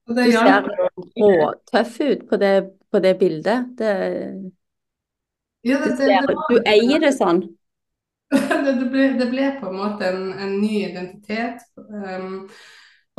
[0.09, 0.69] du ser
[1.21, 2.55] råtøff ut på det,
[2.89, 3.75] på det bildet.
[3.79, 3.91] Det,
[5.69, 7.45] ja, det, det, var, du eier det sånn.
[8.33, 11.61] det, ble, det, ble, på en måte en, en ny identitet.
[11.77, 12.49] Um,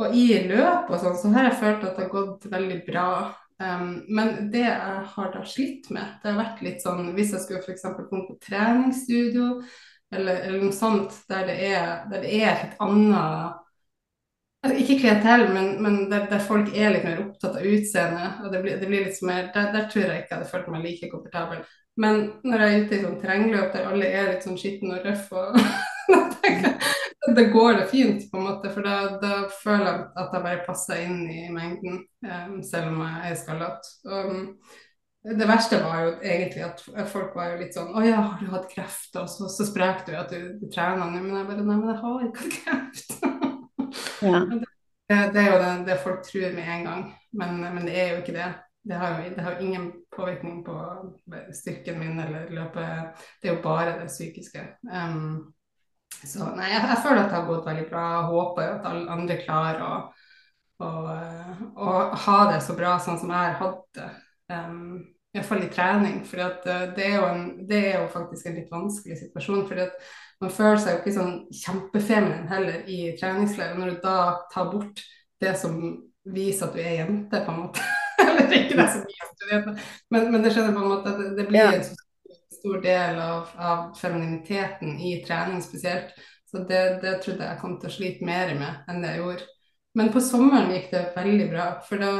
[0.02, 3.08] og i løp og sånn, så har jeg følt at det har gått veldig bra.
[3.62, 7.44] Um, men det jeg har da slitt med, det har vært litt sånn hvis jeg
[7.44, 7.84] skulle f.eks.
[8.10, 9.60] komme på treningsstudio
[10.10, 13.60] eller, eller, noe sånt der det er, der det er et annet
[14.64, 18.42] altså Ikke klientell, men, men der, der, folk er litt mer opptatt av utseendet.
[18.42, 20.86] og det blir, det blir mer, der, der, tror jeg ikke jeg hadde følt meg
[20.88, 21.64] like komfortabel.
[22.00, 25.06] Men når jeg er ute i sånn terrengløp der alle er litt sånn skitne og
[25.06, 25.60] røffe og
[27.32, 30.64] det går det fint, på en måte, for da, da føler jeg at jeg bare
[30.66, 33.92] passer inn i mengden, um, selv om jeg er skallet.
[34.04, 34.42] Um,
[35.24, 38.50] det verste var jo egentlig at folk var jo litt sånn 'Å ja, har du
[38.52, 41.22] hatt kreft?' Og så, så sprek du at du, du trener nå.
[41.24, 43.14] Men jeg bare 'Nei, men jeg har ikke hatt kreft'.
[44.20, 44.42] Ja.
[45.08, 48.12] det, det, er jo det, det, folk tror med en gang, men, men, det er
[48.12, 48.52] jo ikke det.
[48.84, 50.76] Det har jo det har ingen påvirkning på
[51.56, 53.24] styrken min eller løpet.
[53.40, 54.66] Det er jo bare det psykiske.
[54.84, 55.53] Um,
[56.28, 58.04] så nei, jeg, jeg, føler at det har gått veldig bra.
[58.16, 59.94] Jeg håper at alle andre klarer å,
[60.84, 60.92] å,
[61.74, 64.10] å, ha det så bra sånn som jeg har hatt det.
[64.52, 64.78] Um,
[65.34, 66.20] Iallfall i trening.
[66.28, 67.10] For uh, det,
[67.68, 69.66] det, er jo faktisk en litt vanskelig situasjon.
[69.70, 69.84] For
[70.44, 73.76] man føler seg jo ikke sånn kjempefeminin heller i treningsleir.
[73.78, 74.18] Når du da
[74.54, 75.04] tar bort
[75.42, 75.80] det som
[76.24, 77.84] viser at du er jente, på en måte.
[78.24, 79.76] Eller ikke det som viser at du er jente,
[80.14, 82.03] men, men det skjønner på en måte at det, det blir en en
[82.64, 86.14] stor del av, av femininiteten i trening spesielt.
[86.50, 89.48] Så det, det, trodde jeg kom til å slite mer med enn det jeg gjorde.
[89.94, 92.14] Men på sommeren gikk det veldig bra, for da,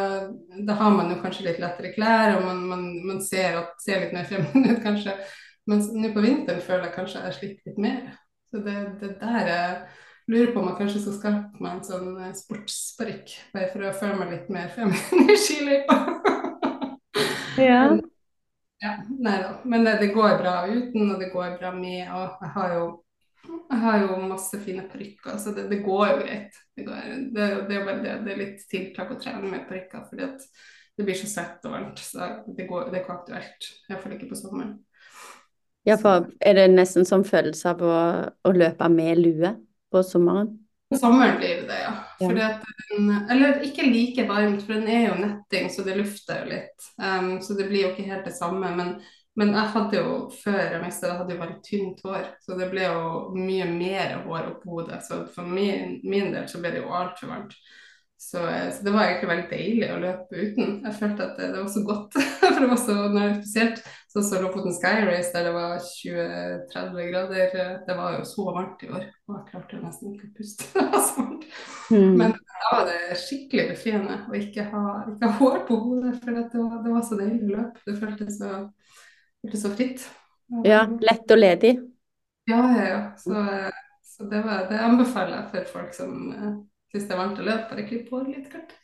[0.69, 4.05] da har man jo kanskje litt lettere klær, og man, man, man ser, at, ser,
[4.05, 5.17] litt mer feminin ut, kanskje.
[5.71, 8.01] Mens nå på vinteren føler jeg kanskje jeg sliter litt mer.
[8.53, 9.77] Så det, det der jeg
[10.31, 13.95] lurer på om jeg kanskje skal skaffe meg en sånn eh, sportsparykk, bare for å
[13.97, 16.01] føle meg litt mer feminin i skiløypa.
[17.65, 17.87] ja.
[18.83, 19.55] Ja, nei da.
[19.65, 22.09] Men det, det, går bra uten, og det går bra med.
[22.13, 22.87] Og jeg har jo,
[23.47, 26.63] jeg har jo masse fine parykker, så det, det, går jo greit.
[26.77, 30.27] Det, går, det, det er bare det, er litt tiltak å trene med parykker, fordi
[30.27, 30.49] at
[30.95, 32.03] det blir så svett og varmt.
[32.03, 33.71] Så det, går, det er ikke aktuelt.
[33.91, 34.75] Iallfall ikke på sommeren.
[35.85, 37.97] Ja, for er det nesten som følelse av å,
[38.49, 39.51] å løpe med lue
[39.93, 40.55] på sommeren?
[41.01, 41.93] Sommeren blir det det, ja.
[42.21, 42.49] ja.
[42.91, 46.89] Den, eller ikke like varmt, for den er jo netting, så det lufter jo litt.
[47.03, 48.71] Um, så det blir jo ikke helt det samme.
[48.77, 48.97] Men,
[49.39, 52.69] men jeg hadde jo før jeg mistet det, hadde jo veldig tynt hår, så det
[52.73, 53.07] ble jo
[53.39, 55.01] mye mer hår oppå hodet.
[55.07, 57.57] Så for min, min, del så ble det jo altfor varmt.
[58.25, 60.79] Så, så, det var egentlig veldig deilig å løpe uten.
[60.87, 62.15] Jeg følte at det, det var så godt.
[62.41, 63.83] For det var så spesielt
[64.15, 67.55] sånn som Lofoten Sky Race, der det var 20-30 grader.
[67.87, 69.07] Det var jo så varmt i år.
[69.27, 70.69] Og jeg klarte nesten ikke å puste.
[70.75, 71.47] det var så varmt.
[71.91, 72.13] Mm.
[72.21, 76.13] Men da var det skikkelig befriende å ikke ha, ikke ha hår på hodet.
[76.21, 77.83] For det var, det var, så deilig å løpe.
[77.89, 78.53] Det føltes så,
[79.43, 80.05] føltes så fritt.
[80.65, 81.73] Ja, lett og ledig.
[82.51, 83.01] Ja, ja, ja.
[83.19, 83.47] Så,
[84.05, 86.15] så det, var, det anbefaler jeg for folk som
[86.95, 88.77] syns det er varmt å løpe, bare klipp håret litt kort.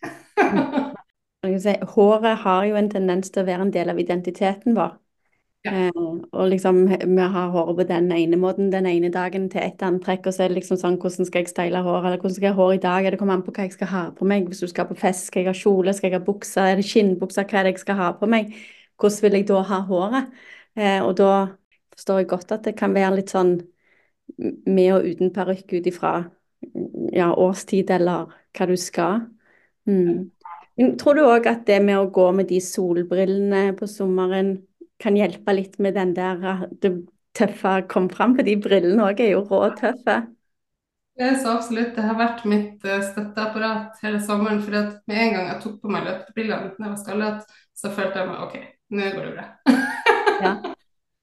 [1.95, 4.99] håret har jo en tendens til å være en del av identiteten vår.
[5.69, 5.91] Eh,
[6.33, 10.27] og liksom, vi har håret på den ene måten den ene dagen til et antrekk,
[10.27, 12.57] og så er det liksom sånn hvordan skal jeg style håret, eller hvordan skal jeg
[12.57, 14.47] ha hår i dag, det kommer an på hva jeg skal ha på meg.
[14.49, 16.87] Hvis du skal på fest, skal jeg ha kjole, skal jeg ha bukser, er det
[16.89, 18.55] skinnbukser, hva er det jeg skal ha på meg?
[19.01, 20.33] Hvordan vil jeg da ha håret?
[20.81, 21.31] Eh, og da
[21.93, 23.59] forstår jeg godt at det kan være litt sånn
[24.41, 26.15] med og uten parykk ut ifra
[27.13, 29.27] ja, årstid eller hva du skal.
[29.91, 30.31] Mm.
[31.01, 34.55] Tror du òg at det med å gå med de solbrillene på sommeren
[35.01, 36.93] kan hjelpe litt med den der det
[37.37, 38.37] tøffe kom fram?
[38.37, 40.21] For de brillene òg er jo råtøffe.
[41.21, 41.95] Det er så absolutt.
[41.97, 44.63] Det har vært mitt uh, støtteapparat hele sommeren.
[44.65, 44.77] For
[45.11, 48.31] med en gang jeg tok på meg løpebrillene da jeg var skallet, så følte jeg
[48.31, 48.55] meg OK,
[48.97, 49.49] nå går det bra.
[50.47, 50.55] ja.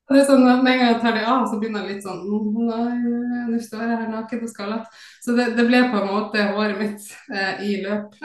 [0.07, 2.05] Det er sånn at Med en gang jeg tar det av, så begynner jeg litt
[2.05, 2.21] sånn
[2.67, 5.01] Nei, nå står jeg her naken og skallet.
[5.25, 8.15] Så det, det, ble på en måte håret mitt eh, i løp.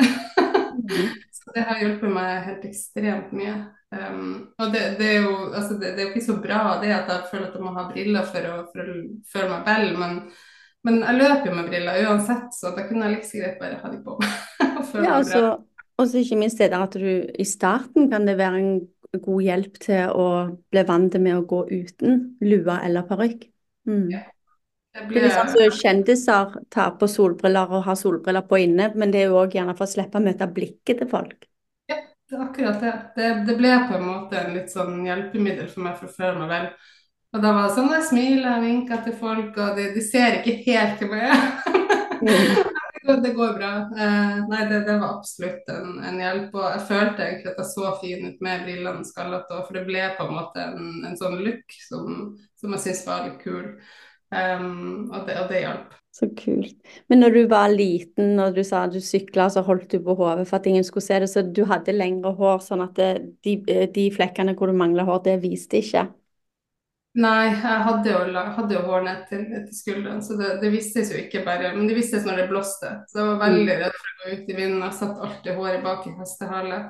[1.43, 3.57] Så det har hjulpet meg helt ekstremt mye.
[3.93, 4.29] Um,
[4.63, 7.11] og det, det, er jo, altså det, det, er jo ikke så bra det at
[7.13, 8.95] jeg føler at jeg må ha briller for å, for å
[9.35, 10.15] føle meg vel, men,
[10.87, 13.81] men, jeg løper jo med briller uansett, så da kunne jeg like så greit bare
[13.83, 14.39] ha de på meg.
[15.05, 15.43] ja, altså,
[15.99, 18.73] og så ikke minst det der at du i starten kan det være en
[19.21, 20.29] god hjelp til å
[20.73, 23.45] bli vant med å gå uten lue eller parykk.
[23.91, 24.07] Mm.
[24.15, 24.23] Ja.
[24.93, 29.23] Det blir sånn som kjendiser tar på solbriller og har solbriller på inne, men det
[29.23, 31.47] er jo òg gjerne for å slippe å møte blikket til folk.
[31.89, 31.97] Ja,
[32.29, 32.93] det er akkurat det.
[33.17, 33.31] det.
[33.49, 33.57] det.
[33.57, 36.69] ble på en måte en litt sånn hjelpemiddel for meg for å føle meg vel.
[37.33, 40.39] Og da var det sånn jeg smiler, jeg vinker til folk, og de, de ser
[40.43, 41.33] ikke helt til meg.
[42.21, 42.73] Mm.
[43.25, 43.73] det går bra.
[43.97, 46.53] Eh, nei, det, det, var absolutt en, en, hjelp.
[46.53, 50.07] Og jeg følte egentlig at jeg så fin ut med brillene skallete for det ble
[50.19, 53.73] på en måte en, en sånn look som, som jeg syns var litt kul.
[54.33, 55.99] Um, og, det, og det hjalp.
[56.13, 56.77] Så kult.
[57.09, 60.17] Men når du var liten og du sa at du sykla, så holdt du på
[60.17, 63.13] hodet for at ingen skulle se det, så du hadde lengre hår, sånn at det,
[63.45, 63.55] de,
[63.95, 66.05] de, flekkene hvor du mangler hår, det viste ikke?
[67.23, 68.21] Nei, jeg hadde jo,
[68.57, 71.89] hadde jo hår ned til, til skulderen, så det, det vistes jo ikke bare Men
[71.89, 73.83] det vistes når det blåste, så jeg var veldig mm.
[73.83, 74.85] redd for å gå ut i vinden.
[74.85, 76.83] Jeg satt alltid håret bak i hestehale.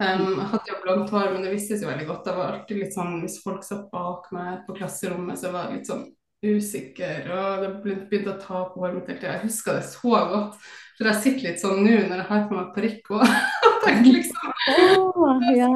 [0.00, 2.30] Um, jeg hadde jo blondt hår, men det vistes jo veldig godt.
[2.30, 5.80] Jeg var alltid litt sånn, Hvis folk satt bak meg på klasserommet, så var jeg
[5.80, 6.06] litt sånn
[6.40, 7.70] usikker, og det
[8.08, 9.24] begynte å ta på håret mitt.
[9.24, 10.56] Jeg husker det så godt,
[10.96, 13.22] for jeg sitter litt sånn nå når jeg har på meg parykk og
[13.84, 14.50] tenker liksom
[15.20, 15.68] oh, ja.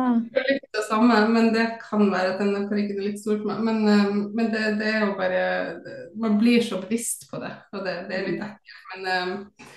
[0.49, 3.63] litt det samme, men det kan være at denne parykken er litt stor for meg.
[3.69, 5.47] Men, um, men det, det, er jo bare
[6.21, 8.77] Man blir så bevisst på det, og det, det er litt ekkelt.
[8.95, 9.73] Men um,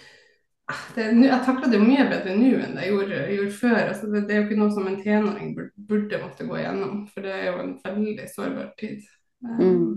[0.96, 3.80] det, jeg takler det jo mye bedre nå enn det jeg gjorde, gjorde før.
[3.86, 7.02] Altså det, det, er jo ikke noe som en tenåring burde, burde måtte gå igjennom,
[7.14, 9.08] for det er jo en veldig sårbar tid.
[9.48, 9.90] Um, mm.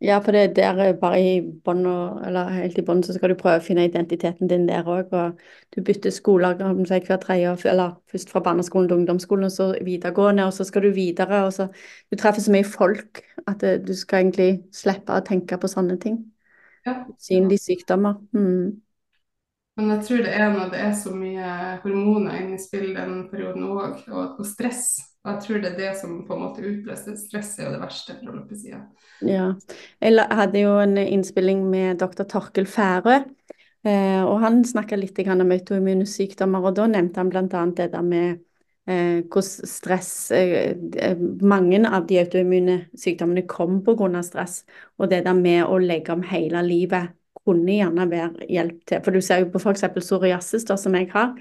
[0.00, 1.82] Ja, for det der er bare i bånn,
[2.26, 5.10] eller helt i bånn, så skal du prøve å finne identiteten din der òg.
[5.10, 5.40] Og
[5.74, 6.54] du bytter skoler
[6.86, 10.86] si, hver tredje, eller først fra barneskolen til ungdomsskolen, og så videregående, og så skal
[10.86, 11.44] du videre.
[11.44, 11.66] og så
[12.10, 15.98] Du treffer så mye folk at det, du skal egentlig slippe å tenke på sånne
[15.98, 16.20] ting.
[16.86, 17.02] Ja.
[17.18, 18.22] Synlige sykdommer.
[18.32, 18.78] Mm.
[19.78, 21.50] Men jeg tror det er når det er så mye
[21.82, 25.07] hormoner inne i spill den perioden òg, og, og, stress.
[25.28, 27.82] Og jeg tror det er det som på en måte utløser stress, er jo det
[27.82, 28.80] verste fra løpesida.
[29.28, 29.50] Ja.
[30.00, 33.18] Jeg hadde jo en innspilling med doktor Torkel Færø,
[33.84, 37.64] eh, og han snakka litt om autoimmune sykdommer, og da nevnte han bl.a.
[37.76, 38.38] det der med
[38.88, 44.22] eh, hvordan stress eh, Mange av de autoimmune sykdommene kom pga.
[44.22, 44.62] stress,
[44.96, 47.12] og det der med å legge om hele livet
[47.44, 49.04] kunne gjerne være hjelp til.
[49.04, 49.84] For du ser jo på f.eks.
[49.96, 51.34] psoriasis, da, som jeg har.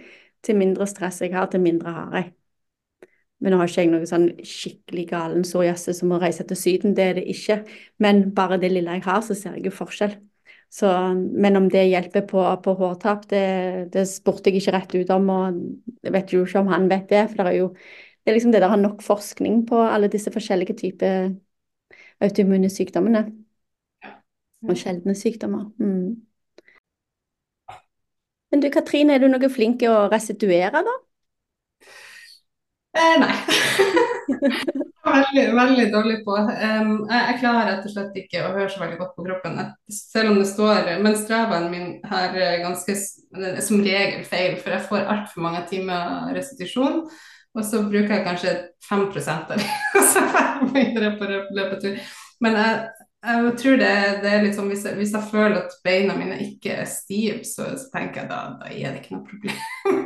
[0.44, 2.37] Til mindre stress jeg har, til mindre har jeg.
[3.44, 6.96] Men nå har ikke jeg noe sånn skikkelig galen psoriasis som å reise til Syden,
[6.98, 7.60] det er det ikke.
[8.02, 10.18] Men bare det lille jeg har, så ser jeg jo forskjell.
[10.74, 13.46] Så, men om det hjelper på, på hårtap, det,
[13.94, 15.30] det, spurte jeg ikke rett ut om.
[15.32, 15.62] Og
[16.04, 17.24] jeg vet jo ikke om han vet det.
[17.30, 17.72] For det er jo
[18.28, 21.30] det er liksom det der har nok forskning på alle disse forskjellige typer
[22.20, 23.22] autoimmune sykdommene
[24.68, 25.70] og sjeldne sykdommer.
[25.80, 26.18] Mm.
[28.52, 30.96] Men du Katrine, er du noe flink til å restituere, da?
[32.98, 33.36] Eh, nei.
[35.08, 36.36] veldig, veldig dårlig på.
[36.36, 39.62] Um, jeg, jeg, klarer rett og slett ikke å høre så veldig godt på kroppen.
[39.94, 42.98] Selv om det står Men stravaen min her er ganske
[43.64, 47.04] som regel feil, for jeg får altfor mange timer restitusjon.
[47.58, 48.56] Og så bruker jeg kanskje
[48.86, 49.64] 5 av det,
[49.98, 52.02] og så får jeg mindre på løpetur.
[52.44, 52.82] Men jeg,
[53.28, 56.78] jeg tror det, det er sånn hvis jeg, hvis jeg, føler at beina mine ikke
[56.84, 59.58] er stive, så, så, tenker jeg da, da er det ikke noe problem.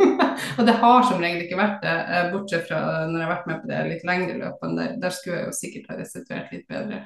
[0.58, 3.52] og det har som regel ikke vært det, eh, bortsett fra når jeg har vært
[3.52, 4.80] med på det litt lengre løpene.
[4.80, 7.04] Der, der skulle jeg jo sikkert ha restituert litt bedre.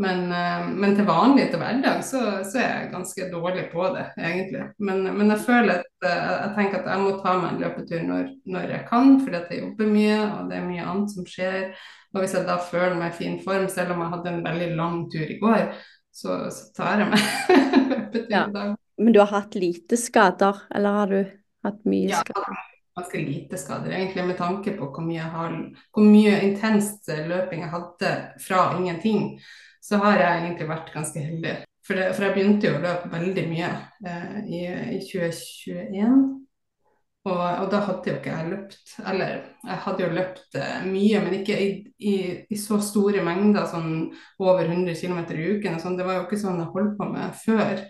[0.00, 4.06] Men, eh, men til vanlig til hverdag så, så, er jeg ganske dårlig på det,
[4.16, 4.66] egentlig.
[4.80, 8.04] Men, men jeg føler at eh, jeg tenker at jeg må ta meg en løpetur
[8.08, 11.28] når, når jeg kan, fordi at jeg jobber mye, og det er mye annet som
[11.28, 11.66] skjer.
[12.10, 14.70] Og hvis jeg da føler meg i fin form, selv om jeg hadde en veldig
[14.78, 15.68] lang tur i går,
[16.10, 17.22] så, så tar jeg meg
[18.34, 18.46] ja.
[19.00, 21.20] Men du har hatt lite skader, eller har du
[21.64, 22.58] hatt mye ja, skader?
[22.98, 25.54] Ganske lite skader, egentlig, med tanke på hvor mye, har,
[25.94, 29.38] hvor mye intenst løping jeg hadde fra ingenting.
[29.80, 31.54] Så har jeg egentlig vært ganske heldig.
[31.86, 33.70] For, det, for jeg begynte jo å løpe veldig mye
[34.04, 34.60] eh, i,
[34.98, 36.18] i 2021.
[37.28, 41.18] Og, og, da hadde jo ikke jeg løpt Eller jeg hadde jo løpt eh, mye,
[41.20, 41.66] men ikke i,
[42.00, 42.14] i,
[42.48, 43.90] i, så store mengder, sånn
[44.40, 45.76] over 100 km i uken.
[45.82, 45.98] Sånn.
[45.98, 47.82] Det var jo ikke sånn jeg holdt på med før.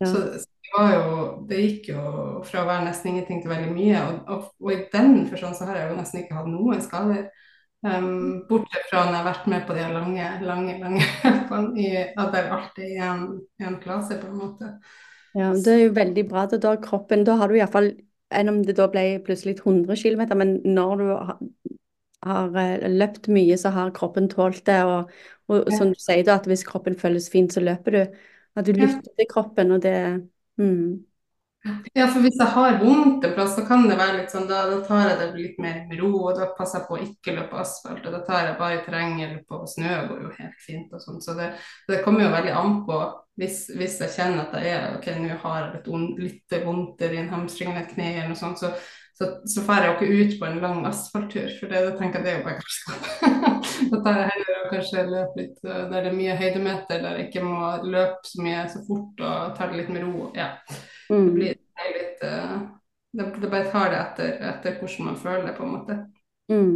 [0.00, 0.08] Ja.
[0.08, 2.00] Så, det det, jo, det, gikk jo
[2.46, 4.00] fra å være nesten ingenting til veldig mye.
[4.06, 7.28] Og, og, og i den forstand så har jeg jo nesten ikke hatt noen skader.
[7.86, 12.08] Um, bortsett fra når jeg har vært med på de lange, lange lange løpene, jeg
[12.18, 13.22] alt er i en,
[13.62, 14.72] en klase, på en måte.
[15.36, 16.48] Ja, Det er jo veldig bra.
[16.50, 17.92] Da, kroppen, da har du iallfall
[18.34, 20.24] enn om det da ble plutselig 100 km.
[20.38, 21.38] Men når du har,
[22.26, 24.80] har eh, løpt mye, så har kroppen tålt det.
[24.84, 25.12] Og,
[25.48, 25.76] og ja.
[25.78, 28.02] som du sier, da, at hvis kroppen føles fint, så løper du.
[28.58, 29.94] At du lytter til kroppen, og det
[30.58, 31.07] mm.
[31.94, 34.64] Ja, for hvis jeg har vondt en plass, så kan det være litt sånn, da,
[34.70, 36.10] da tar jeg det litt mer med ro.
[36.28, 39.16] Og da passer jeg på å ikke løpe asfalt, og da tar jeg bare terreng
[39.24, 39.94] eller på snø.
[40.10, 41.22] går jo helt fint og sånn.
[41.24, 41.50] Så det,
[41.90, 43.00] det, kommer jo veldig an på
[43.38, 47.20] hvis, hvis jeg kjenner at jeg er ok, nå har jeg litt, litt vondt i
[47.20, 48.72] en hamstring eller et kne eller noe sånt, så,
[49.18, 52.18] så, så drar jeg jo ikke ut på en lang asfalttur, for det, da tenker
[52.18, 52.62] jeg det er jo bare
[53.92, 57.28] da tar jeg heller kanskje løpe litt eh, der det er mye høydemeter, der jeg
[57.28, 60.30] ikke må løpe så mye så fort og ta det litt med ro.
[60.36, 60.54] ja.
[61.08, 61.24] Mm.
[61.24, 61.54] Det blir
[61.94, 62.58] litt uh,
[63.16, 65.98] det, det, bare tar det etter, etter, hvordan man føler det, på en måte.
[66.52, 66.74] Mm.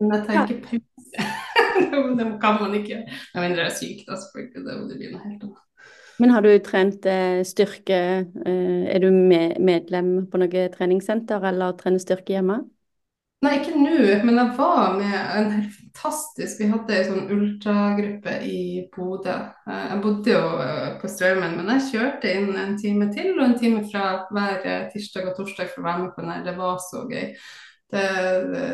[0.00, 0.64] Men jeg tenker ja.
[0.68, 1.28] pause.
[2.18, 2.98] det kan man ikke.
[3.34, 4.64] Med mindre jeg er syk, da selvfølgelig.
[4.66, 5.62] Det, det blir noe helt annet.
[6.22, 8.00] Men har du trent eh, styrke?
[8.46, 12.60] Eh, er du med, medlem på noe treningssenter eller trener styrke hjemme?
[13.44, 15.50] Nei, ikke nå, men jeg var med en
[15.94, 19.34] fantastisk Vi hadde en sånn ultragruppe i Bodø.
[19.68, 23.44] Eh, jeg bodde jo eh, på Strømmen, men jeg kjørte inn en time til og
[23.44, 26.44] en time fra hver eh, tirsdag og torsdag for å være med på den.
[26.44, 27.30] Det var så gøy.
[27.94, 28.06] Det,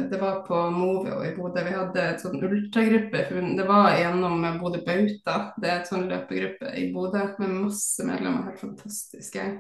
[0.08, 1.60] det, var på Movio i Bodø.
[1.66, 3.26] Vi hadde et sånn ultragruppe.
[3.58, 5.50] Det var gjennom Bodø Bauta.
[5.60, 8.48] Det er et sånn løpegruppe i Bodø med masse medlemmer.
[8.48, 9.58] Helt fantastisk gjeng.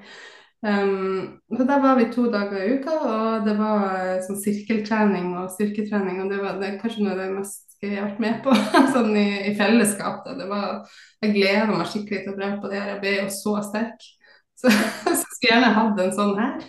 [0.60, 5.32] Um, så Der var vi to dager i uka, og det var eh, sånn sirkeltrening
[5.40, 6.20] og styrketrening.
[6.20, 8.52] og Det var det, kanskje noe av det mest jeg har vært med på
[8.94, 10.26] sånn i, i fellesskap.
[10.36, 10.82] Det var,
[11.24, 12.92] jeg gleder meg skikkelig til å prøve på det her.
[12.92, 14.08] Jeg ble jo så sterk.
[14.60, 16.64] Så, så jeg skulle gjerne hatt en sånn her.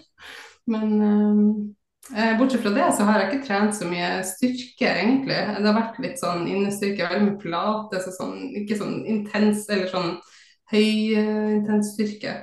[0.71, 1.39] Men um,
[2.39, 5.35] bortsett fra det så har jeg ikke trent så mye styrke, egentlig.
[5.35, 9.91] Det har vært litt sånn innestyrke, veldig mye plate, og sånn, ikke sånn intens eller
[9.91, 10.13] sånn
[10.71, 12.37] høyintens styrke.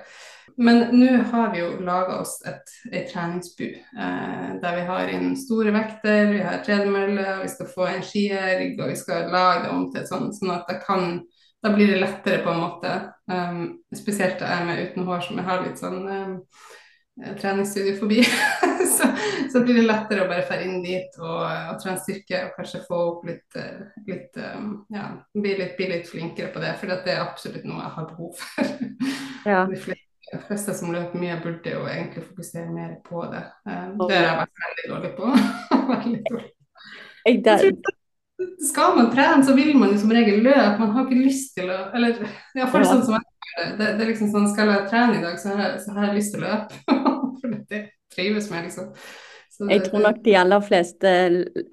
[0.59, 5.37] Men nå har vi jo laga oss et, et treningsbu eh, der vi har inn
[5.39, 9.71] store vekter, vi har tredemølle, vi skal få en skierg, og vi skal lage det
[9.71, 11.21] om til sånn, sånn at jeg kan
[11.59, 12.91] Da blir det lettere på en måte.
[13.27, 16.37] Um, spesielt jeg med uten hår, som jeg har litt sånn um,
[17.41, 18.21] treningsstudiofobi.
[18.95, 19.09] så,
[19.51, 22.85] så blir det lettere å bare dra inn dit og, og trene styrke og kanskje
[22.87, 23.59] få opp litt,
[24.07, 27.83] litt um, Ja, bli litt, bli litt, flinkere på det, for det er absolutt noe
[27.83, 28.77] jeg har behov for.
[29.51, 29.65] Ja.
[30.47, 33.45] fleste som løper mye, burde jo egentlig fokusere mer på det.
[33.65, 35.31] Um, det har jeg vært veldig dårlig på.
[35.93, 36.51] veldig dårlig.
[37.29, 37.73] Jeg.
[38.63, 40.79] Skal man trene, så vil man jo som regel løpe.
[40.79, 42.21] Man har ikke lyst til å Eller
[42.55, 42.91] iallfall ja.
[42.93, 43.89] sånn som jeg gjør det.
[43.89, 46.19] Det er liksom sånn Skal jeg trene i dag, så har jeg, så har jeg
[46.21, 46.99] lyst til å løpe.
[47.41, 47.83] For det
[48.15, 48.93] trives med, liksom.
[49.59, 51.13] Jeg tror nok de aller fleste,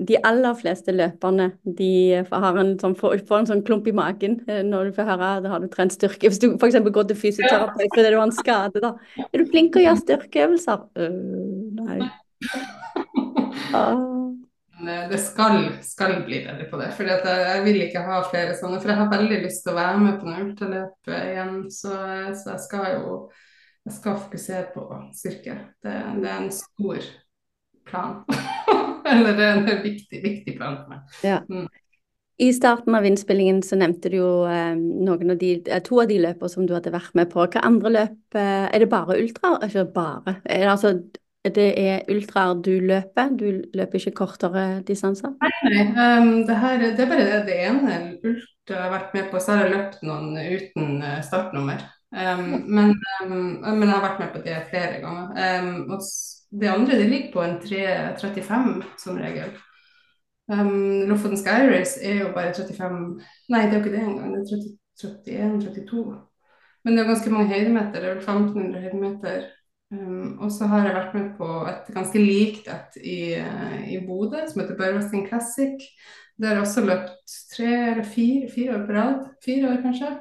[0.10, 1.90] de aller fleste løperne de
[2.32, 5.50] har en sånn, får, en sånn klump i magen eh, når du får høre at
[5.52, 6.26] har du trent styrke.
[6.26, 6.80] Hvis du f.eks.
[6.82, 8.96] går til fysioterapeut fordi du har en skade, da.
[9.28, 10.88] Er du flink til å gjøre styrkeøvelser?
[10.98, 12.02] Uh, nei.
[13.76, 13.98] Ah.
[15.10, 16.90] Det skal, skal, bli bedre på det.
[16.96, 18.78] For jeg vil ikke ha flere sånne.
[18.84, 21.58] For jeg har veldig lyst til å være med på noe ultraløp igjen.
[21.74, 23.18] Så, så, jeg skal jo
[23.86, 25.58] jeg skal fokusere på styrke.
[25.84, 27.10] Det, det er en stor
[27.88, 28.22] plan.
[29.12, 31.18] Eller det er en viktig, viktig plan for meg.
[31.26, 31.42] Ja.
[31.50, 31.68] Mm.
[32.38, 34.74] I starten av innspillingen så nevnte du jo eh,
[35.12, 37.46] av de, eh, to av de løpene som du hadde vært med på.
[37.48, 39.54] Hva andre løp eh, Er det bare ultra?
[39.64, 40.36] Ikke bare.
[40.44, 40.92] Er det, altså,
[41.48, 43.32] det er ultraer du løper?
[43.40, 45.32] Du løper ikke kortere distanser?
[45.40, 45.88] Nei, nei.
[45.96, 49.40] Um, det, her, det, er bare det, det ene ultra jeg har vært med på.
[49.40, 51.88] Så har jeg løpt noen uten uh, startnummer.
[52.12, 55.32] Um, men, um, men, jeg har vært med på det flere ganger.
[55.62, 56.04] Um, og
[56.52, 59.56] det andre det ligger på en 3.35 som regel.
[60.52, 62.98] Um, Lofoten Sky Race er jo bare 35
[63.50, 64.36] Nei, det er jo ikke det engang.
[64.36, 66.04] Det er 31-32.
[66.86, 68.00] Men det er ganske mange høydemeter.
[68.00, 69.48] Det er vel 1500 høydemeter.
[69.94, 74.00] Um, og så har jeg vært med på et ganske likt et i, uh, i
[74.06, 75.90] Bodø, som heter Børvesting Classic.
[76.42, 79.28] Der har også løpt tre eller fire, fire år på rad.
[79.46, 80.14] Fire år, kanskje.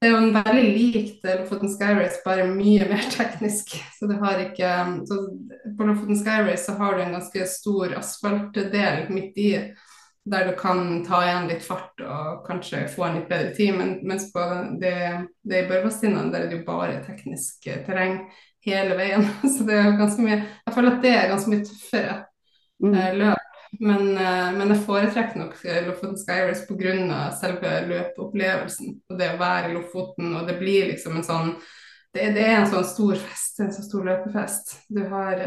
[0.00, 3.74] Det er jo en veldig lik Lofoten Sky Race, bare mye mer teknisk.
[3.98, 4.72] Så det har ikke
[5.08, 5.18] så
[5.76, 9.50] På Lofoten Sky Race så har du en ganske stor asfaltdel midt i,
[10.30, 13.74] der du kan ta igjen litt fart og kanskje få en litt bedre tid.
[13.76, 14.46] Men, mens på
[14.80, 14.96] det,
[15.44, 18.22] det i Børvastinden der er det jo bare teknisk terreng
[18.64, 19.28] hele veien.
[19.52, 22.18] Så det er ganske mye Jeg føler at det er ganske mye tøffere
[22.80, 22.94] mm.
[22.94, 23.49] Eh, løp
[23.80, 25.54] men, eh, men, jeg foretrekker nok
[25.86, 27.20] Lofoten Skyrace pga.
[27.40, 28.96] selve løpeopplevelsen.
[29.08, 31.54] Og det å være i Lofoten, og det blir liksom en sånn
[32.12, 34.72] det, det, er en sånn stor fest, en sånn stor løpefest.
[35.12, 35.38] Har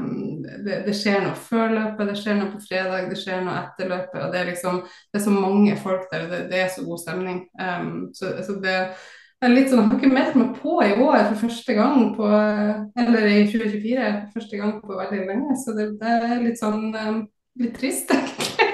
[0.00, 3.54] um, det, det, skjer noe før løpet, det skjer noe på fredag, det skjer noe
[3.60, 4.18] etter løpet.
[4.24, 7.02] Og det er liksom Det er så mange folk der, det, det er så god
[7.04, 7.40] stemning.
[7.62, 11.22] Um, så, så det er litt sånn, Jeg har ikke meldt meg på i år
[11.30, 12.28] for første gang på
[12.98, 17.22] Eller i 2024 for første gang på veldig lenge, så det, er litt sånn um,
[17.58, 18.68] litt trist, egentlig.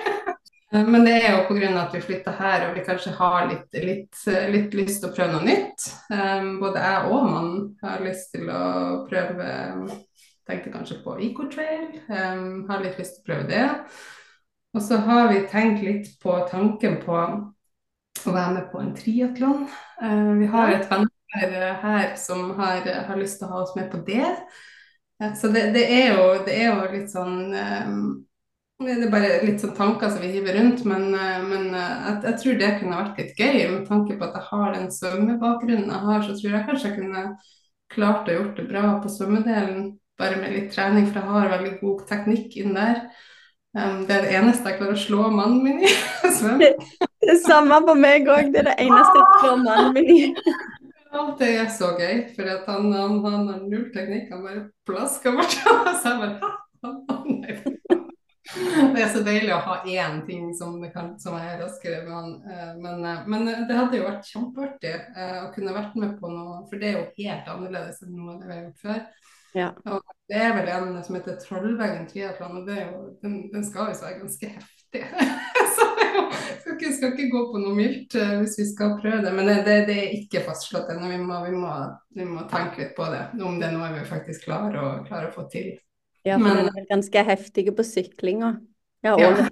[0.75, 1.69] Men det er jo pga.
[1.85, 4.17] at vi flytter her og vi kanskje har litt, litt,
[4.51, 5.85] litt, lyst til å prøve noe nytt.
[6.11, 8.65] Um, både jeg og mannen har lyst til å
[9.07, 9.53] prøve
[10.45, 11.87] Tenkte kanskje på Ecotrail.
[12.11, 13.63] Um, har litt lyst til å prøve det.
[14.77, 19.65] Og så har vi tenkt litt på tanken på å være med på en triatlon.
[20.03, 23.89] Uh, vi har et venner her som har, har, lyst til å ha oss med
[23.95, 24.35] på det.
[25.23, 28.05] Uh, så det, det, er jo, det, er jo, litt sånn um,
[28.83, 32.17] det er bare litt sånn tanker som vi hiver rundt, men, eh, men eh, jeg,
[32.27, 33.59] jeg, tror det kunne vært litt gøy.
[33.71, 36.99] Med tanke på at jeg har den svømmebakgrunnen jeg har, så tror jeg kanskje jeg
[36.99, 37.23] kunne
[37.95, 39.93] klart å gjort det bra på svømmedelen.
[40.19, 43.07] Bare med litt trening, for jeg har veldig god teknikk inn der.
[43.75, 45.91] Um, det er det eneste jeg klarer å slå mannen min i.
[46.61, 46.69] Det,
[47.25, 48.53] det samme på meg òg.
[48.55, 50.21] Det er det eneste jeg slår mannen min i.
[51.15, 54.29] Ja, det er så gøy, for han, han, han har null teknikk.
[54.35, 55.55] Han bare plasker bort.
[56.03, 56.53] Så jeg bare
[56.85, 57.74] Nei,
[58.95, 62.35] det er så deilig å ha én ting som, kan, som er raskere Men.
[62.47, 66.31] Eh, men, eh, men, det hadde jo vært kjempeartig eh, å kunne vært med på
[66.31, 69.01] noe, for det er jo helt annerledes enn noe vi har gjort før.
[69.55, 69.69] Ja.
[69.87, 74.03] Og det er vel en som heter Trollveggen triatlon, og jo, den, den, skal visst
[74.03, 75.05] være ganske heftig.
[75.77, 79.35] så jeg skal ikke, skal ikke, gå på noe mildt hvis vi skal prøve det.
[79.35, 81.11] Men det, det, det er ikke fastslått ennå.
[81.11, 81.55] Vi, vi,
[82.19, 85.31] vi, må tenke litt på det, om det er noe vi faktisk klarer å, klarer
[85.31, 85.77] å få til.
[86.25, 88.55] Ja, for det er ganske heftige på syklinga.
[89.05, 89.49] Ja, ja,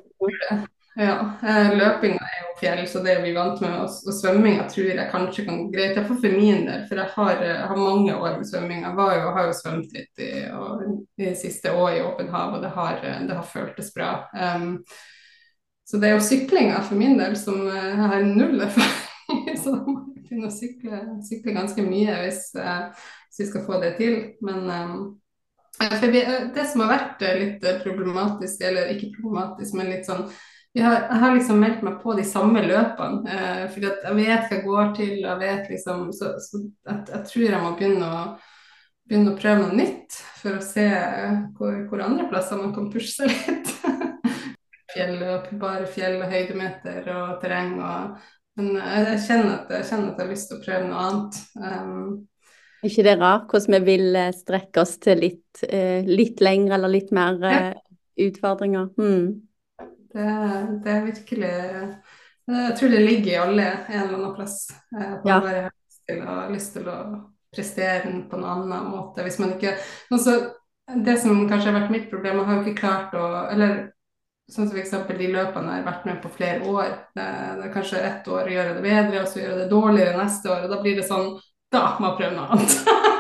[0.97, 1.17] ja.
[1.45, 3.75] Eh, løpinga er jo fjell, så det er vi vant med.
[3.83, 5.97] Og, og svømminga tror jeg kanskje kan gå greit.
[5.99, 8.87] Iallfall for min del, for jeg har, har, mange år med svømming.
[8.87, 10.85] Jeg jo, har jo svømt litt i, og,
[11.21, 14.13] i siste år i åpen hav, og det har, det har føltes bra.
[14.33, 14.79] Um,
[15.85, 19.75] så det er jo syklinga for min del som eh, jeg har null erfaring så
[19.75, 24.17] da må jeg begynne å sykle, ganske mye hvis, hvis, vi skal få det til.
[24.45, 25.03] Men um, eh,
[26.55, 30.25] det som har vært eh, litt eh, problematisk, eller ikke problematisk, men litt sånn
[30.79, 33.29] har, Jeg har liksom meldt meg på de samme løpene.
[33.29, 35.13] Eh, at jeg vet hva jeg går til.
[35.21, 38.23] jeg vet liksom, Så, så jeg, jeg, tror jeg må begynne å,
[39.09, 40.87] begynne å prøve noe nytt for å se
[41.59, 43.75] hvor, hvor andre plasser man kan pushe seg litt.
[44.95, 45.19] fjell,
[45.61, 47.77] bare fjell og høydemeter og terreng.
[47.77, 48.17] Og,
[48.57, 51.07] men jeg, jeg, kjenner at, jeg kjenner at jeg har lyst til å prøve noe
[51.07, 51.43] annet.
[51.61, 52.07] Um,
[52.87, 56.91] ikke det rart hvordan vi vil eh, strekke oss til litt, eh, litt lengre eller
[56.93, 57.61] litt mer ja.
[57.71, 58.89] Eh, utfordringer?
[58.99, 59.29] Mm.
[60.13, 60.31] Det,
[60.85, 61.53] det, er virkelig
[62.53, 64.57] Jeg tror det ligger i alle en eller annen plass.
[64.93, 66.99] At man bare har lyst til, å, lyst til å
[67.55, 69.25] prestere den på en annen måte.
[69.25, 69.77] Hvis man ikke
[70.11, 70.37] altså,
[71.07, 73.25] Det som kanskje har vært mitt problem, jeg har jo ikke klart å
[73.55, 73.93] Eller
[74.53, 74.93] sånn som f.eks.
[75.17, 76.91] de løpene jeg har vært med på flere år.
[77.17, 80.19] Det, det er kanskje ett år å gjøre det bedre, og så gjøre det dårligere
[80.19, 80.67] neste år.
[80.67, 81.31] og Da blir det sånn
[81.73, 82.73] da må jeg prøve noe annet.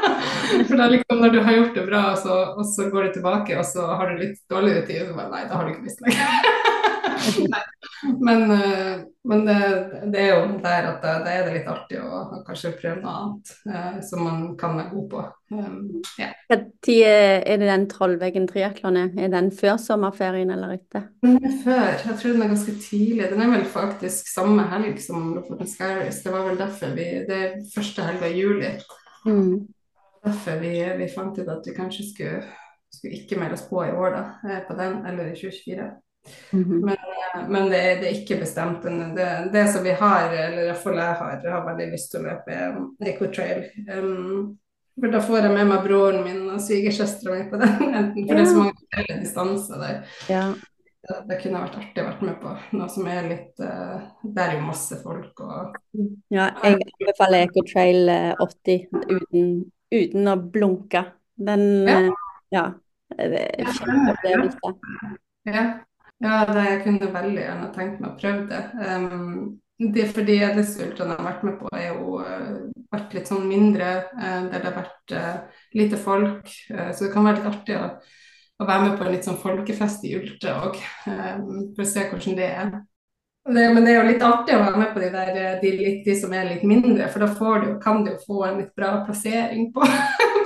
[0.69, 3.17] For da liksom, når du har gjort det bra, og så, og så, går du
[3.17, 5.89] tilbake, og så har du litt dårligere tid, så bare nei, da har du ikke
[5.89, 7.71] lyst lenger.
[8.03, 9.57] men, eh, men det,
[10.13, 13.53] det, er jo der at da, er det litt artig å, kanskje prøve noe annet
[13.71, 15.25] eh, som man kan være god på.
[15.53, 15.77] Um,
[16.19, 16.31] ja.
[16.51, 19.13] er det den Trollveggen triatlon er?
[19.33, 21.07] Den før sommerferien eller etter?
[21.23, 21.93] Den er før.
[21.93, 23.31] Jeg tror den er ganske tidlig.
[23.31, 26.25] Den er vel faktisk samme helg som Lofoten Skyrace.
[26.25, 28.75] Det var vel derfor vi Det er første helga i juli.
[29.29, 29.69] Mm.
[30.25, 32.43] Derfor vi, vi, fant ut at vi kanskje skulle,
[32.95, 35.93] skulle ikke melde oss på i år, da, eh, på den, eller i 2024.
[36.53, 36.85] Mm -hmm.
[36.85, 38.83] Men, eh, men det, det, er ikke bestemt.
[38.83, 42.27] Det, det som vi har, eller iallfall jeg har, jeg har veldig lyst til å
[42.29, 42.59] løpe
[43.11, 43.65] Ecotrail.
[43.99, 44.59] Um,
[45.01, 47.79] for da får jeg med meg broren min og svigersøstera mi på den,
[48.13, 48.35] for ja.
[48.35, 50.05] det er så mange forskjellige distanser der.
[50.29, 50.45] Ja.
[51.03, 54.45] Det, det, kunne vært artig å være med på noe som er litt uh, Der
[54.45, 55.73] er jo masse folk og
[56.31, 59.49] Ja, jeg anbefaler Ecotrail 80 eh, uten,
[59.91, 61.03] uten å blunke.
[61.35, 61.99] Den Ja.
[62.53, 62.65] Ja
[63.19, 64.73] det er kjempeopplevelse.
[65.51, 65.65] Ja.
[66.23, 68.63] Ja, det jeg kunne veldig gjerne tenkt meg å prøve det.
[68.79, 72.53] Um, det fordi disse ultraene jeg har vært med på, har jo uh,
[72.93, 76.53] vært litt sånn mindre, uh, der det har vært uh, lite folk.
[76.71, 77.89] så det kan være litt artig å,
[78.63, 82.39] å, være med på en litt sånn folkefest i ultra òg, for å se hvordan
[82.39, 82.73] det er.
[83.43, 85.71] Det, men det er jo litt artig å være med på de, der, de,
[86.05, 89.01] de som er litt mindre, for da du, kan du jo få en litt bra
[89.09, 89.83] plassering på.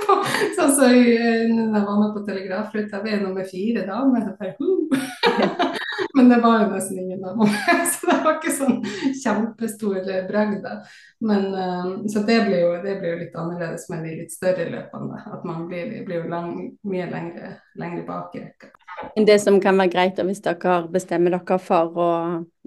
[0.57, 1.13] sånn så jeg,
[1.51, 4.01] jeg var med på Telegrafruta, vi er nummer fire da.
[4.09, 4.31] Men
[6.15, 7.53] men det var jo nesten ingen av dem.
[7.91, 8.79] Så det var ikke sånn
[9.23, 10.67] kjempestor bragd.
[11.19, 14.67] Men uh, Så det blir, jo, det blir, jo, litt annerledes med de litt større
[14.71, 15.23] løpene.
[15.33, 16.53] At man blir, blir jo lang,
[16.87, 18.71] mye lengre, lengre bak i rekka.
[19.15, 22.13] Det som kan være greit hvis dere bestemmer dere for å,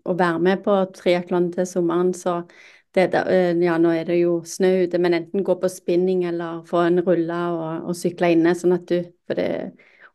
[0.07, 2.43] å være med på triatlon til sommeren, så
[2.95, 6.65] det, eh, ja, nå er det jo snø ute, men enten gå på spinning eller
[6.67, 8.55] få en rulle og, og sykle inne.
[8.59, 9.51] sånn at du, for det,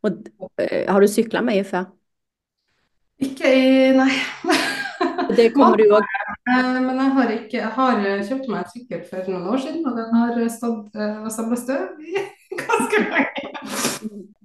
[0.05, 1.89] og, uh, Har du sykla mye før?
[3.25, 4.11] Ikke i Nei.
[5.35, 6.05] Det kommer du òg.
[6.45, 9.79] Eh, men jeg har, ikke, jeg har kjøpt meg en sykkel for noen år siden,
[9.89, 12.21] og den har stått eh, og samla støv i
[12.59, 13.47] ganske lenge.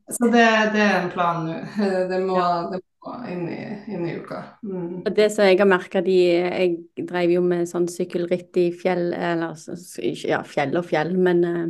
[0.08, 1.58] Så det, det, er en plan nå.
[1.76, 2.38] Eh, det må,
[2.72, 3.61] det må inn, i,
[3.92, 4.40] inn i uka.
[4.64, 5.04] Mm.
[5.12, 9.61] Det som jeg har merka, jeg drev jo med sånn sykkelritt i fjell, eller
[10.24, 11.62] ja, fjell og fjell, men eh,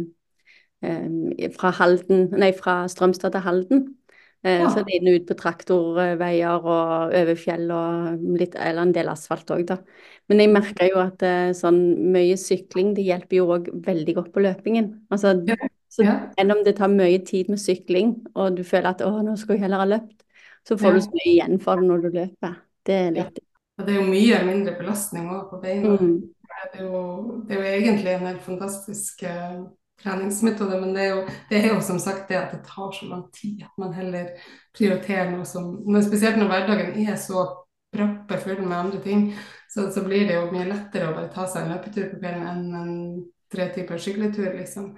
[0.80, 3.82] fra Halden, nei, fra Strømstad til Halden.
[4.42, 4.70] Eh, ja.
[4.72, 9.50] Så det er ut på traktorveier og over fjell og litt, eller en del asfalt
[9.52, 9.76] òg, da.
[10.32, 11.80] Men jeg merker jo at eh, sånn
[12.14, 14.88] mye sykling, det hjelper jo òg veldig godt på løpingen.
[15.12, 15.58] Altså, ja.
[15.92, 16.06] så
[16.40, 19.58] enn om det tar mye tid med sykling, og du føler at å, nå skal
[19.58, 20.24] jeg heller ha løpt,
[20.64, 20.96] så får ja.
[20.96, 22.56] du så mye igjen for det når du løper.
[22.88, 23.42] Det er litt
[23.76, 25.98] Og det er jo mye mindre belastning òg på beina.
[26.00, 26.16] Mm.
[26.48, 27.04] er det, jo,
[27.44, 29.68] det er jo egentlig en helt fantastisk uh,
[30.02, 33.08] treningsmetode, men det er, jo, det er, jo, som sagt det at det tar så
[33.10, 34.30] lang tid at man heller
[34.76, 37.46] prioriterer noe som men Spesielt når hverdagen er så
[37.90, 39.24] proppefull med andre ting,
[39.68, 42.46] så, så, blir det jo mye lettere å bare ta seg en løpetur på kvelden
[42.46, 42.92] enn en
[43.50, 44.92] tre typer sykletur, liksom.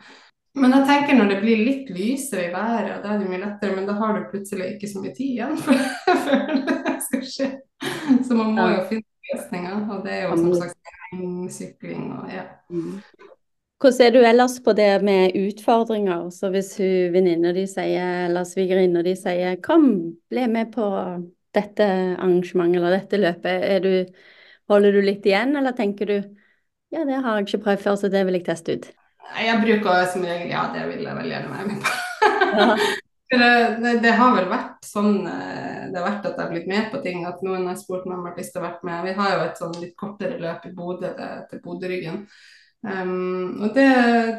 [0.61, 3.77] Men jeg tenker når det blir litt lysere i været, da er det mye lettere,
[3.79, 5.57] men da har du plutselig ikke så mye tid igjen
[6.27, 7.49] før det skal skje.
[8.29, 10.77] Så man må jo finne løsninger, og det er jo som sagt
[11.53, 12.45] sykling og ja.
[13.83, 16.29] Hvordan er du ellers på det med utfordringer?
[16.31, 20.87] Så hvis venninna di sier, eller svigerinna di sier 'kom, bli med på
[21.51, 24.07] dette arrangementet eller dette løpet', du,
[24.71, 26.23] holder du litt igjen, eller tenker du
[26.93, 28.89] 'ja, det har jeg ikke prøvd før, så det vil jeg teste ut'?
[29.43, 32.79] Jeg bruker som regel 'ja, det vil jeg veldig gjerne være med på'.
[33.83, 36.91] det, det, har vel vært sånn eh, det har vært at jeg har blitt med
[36.95, 39.05] på ting, at noen har spurt meg om jeg har lyst til å være med.
[39.11, 41.17] Vi har jo et sånn litt kortere løp i Bodø
[41.51, 42.27] til Bodøryggen.
[42.83, 43.85] Um, og det,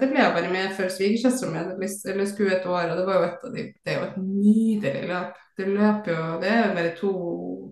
[0.02, 1.88] det, ble jeg bare med for svigersøstera mi.
[2.28, 5.08] Skulle et år, og det var jo et av de Det er jo et nydelig
[5.08, 5.40] løp.
[5.54, 7.14] Det løper jo Det er bare to,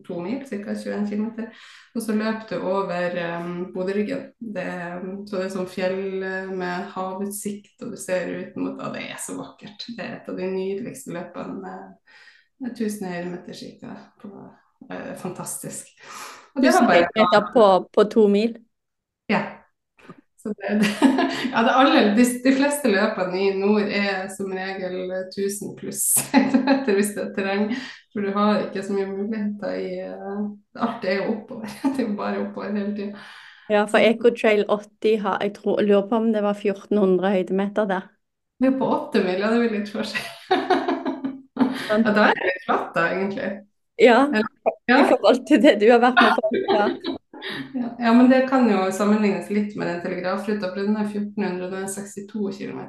[0.07, 0.75] to mil, ca.
[0.77, 1.27] 21 km.
[1.95, 4.25] Og så løper du over um, Bodøryggen.
[5.27, 6.01] så det er sånn fjell
[6.55, 9.89] med havutsikt, og du ser ut mot Og det er så vakkert.
[9.91, 12.17] Det er et av de nydeligste løpene med,
[12.63, 13.97] med 1000 høydemeter ca.
[14.87, 15.91] Uh, fantastisk.
[16.55, 18.55] Og det var bare på, på to mil?
[19.27, 19.60] Ja.
[20.43, 20.77] Det,
[21.53, 26.97] ja, det alle, de, de, fleste løpene i nord er som regel 1000 pluss etter
[26.97, 27.67] hvis det er terreng.
[28.11, 30.49] For du har ikke så mye muligheter i uh,
[30.83, 31.69] Alt er jo oppover.
[31.93, 33.25] Det er jo bare oppover hele tida.
[33.71, 38.09] Ja, for Ecotrail 80 har jeg tror, lurer på om det var 1400 høydemeter der.
[38.59, 40.25] Det er på 8 mil, ja det vil litt forskjell.
[41.87, 43.51] ja, da er det litt flatt, da, egentlig.
[44.01, 44.19] Ja,
[44.91, 46.61] i forhold til det du har vært med på.
[46.73, 47.17] Ja.
[47.99, 52.81] Ja, men det kan jo sammenlignes litt med den telegrafruta, for den er 1462 km.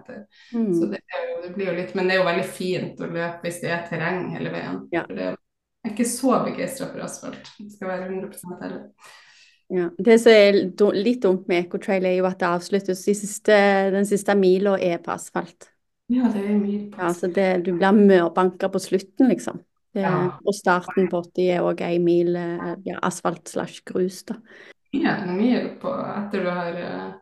[0.53, 0.69] Mm.
[0.75, 3.47] Så det, jo, det, blir jo litt Men det er jo veldig fint å løpe
[3.47, 4.85] hvis det er terreng hele veien.
[4.95, 5.07] Ja.
[5.09, 7.53] For det er ikke så begeistra for asfalt.
[7.59, 8.85] Det skal være 100% ærlig.
[9.73, 9.89] Ja.
[9.97, 10.59] Det som er
[10.99, 13.59] litt dumt med Ecotrail, er jo at det avsluttes de siste,
[13.95, 15.71] den siste mila er på asfalt.
[16.13, 17.07] Ja, det er mil på asfalt.
[17.07, 19.63] Ja, så det, du blir mørbanka på slutten, liksom.
[19.93, 20.39] Ja.
[20.45, 24.39] Og starten på 80 er òg ei mil eh, ja, asfalt slash grus, da.
[24.93, 27.13] Ja, en mil på etter du har uh,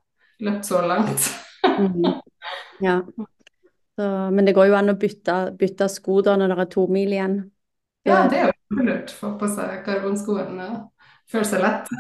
[0.43, 1.31] løpt så langt.
[1.67, 2.07] mm.
[2.81, 3.03] Ja.
[4.01, 6.87] Så, men det går jo an å bytte, bytte sko da når det er to
[6.89, 7.35] mil igjen.
[8.09, 9.13] Ja, det er jo lurt.
[9.13, 10.69] Få på seg karbonskoene
[11.29, 11.91] føle seg lett.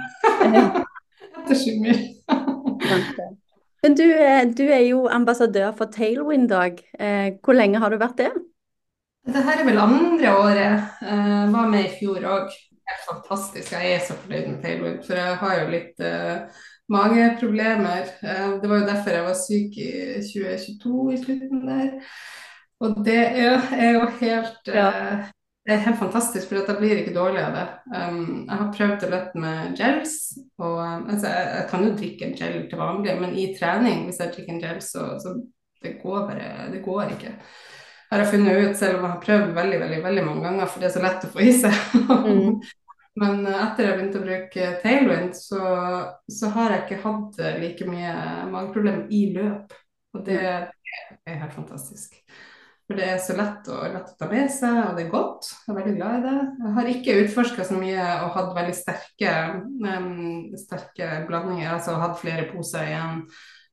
[1.43, 2.01] etter sju mil.
[3.85, 6.81] men du, eh, du, er jo ambassadør for Tailwind-dag.
[7.45, 8.33] Hvor lenge har du vært det?
[9.29, 10.85] Dette er vel andre året.
[11.05, 12.53] jeg var med i fjor òg.
[12.91, 13.73] Helt fantastisk.
[13.73, 18.09] Jeg er så fornøyd med Tailwind, for jeg har jo litt uh, mageproblemer.
[18.25, 19.91] Uh, det var jo derfor jeg var syk i
[20.25, 21.93] 2022 i slutten der.
[22.81, 24.89] Og det er, er jo helt ja.
[25.68, 27.64] Det er helt fantastisk, for jeg blir ikke dårlig av det.
[27.93, 30.14] Um, jeg har prøvd å løpe med gels.
[30.59, 34.23] Og, altså, jeg, jeg, kan jo drikke en gel til vanlig, men i trening, hvis
[34.25, 35.37] jeg drikker en gel, så, så
[35.85, 37.35] det går bare Det går ikke
[38.11, 40.83] har jeg funnet ut, selv om jeg har prøvd veldig veldig, veldig mange ganger, for
[40.83, 41.83] det er så lett å få i seg.
[42.11, 42.61] Mm.
[43.21, 45.65] Men eh, etter jeg begynte å bruke Tailwind, så,
[46.31, 48.15] så, har jeg ikke hatt eh, like mye
[48.53, 49.75] mageproblemer i løp.
[50.17, 52.17] Og det, er helt fantastisk.
[52.91, 55.53] For det er så lett å, lett å ta med seg, og det er godt.
[55.63, 56.39] Jeg er veldig glad i det.
[56.65, 59.35] Jeg har ikke utforska så mye og hatt veldig sterke,
[59.87, 60.11] um,
[60.59, 63.23] sterke blandinger, altså hatt flere poser igjen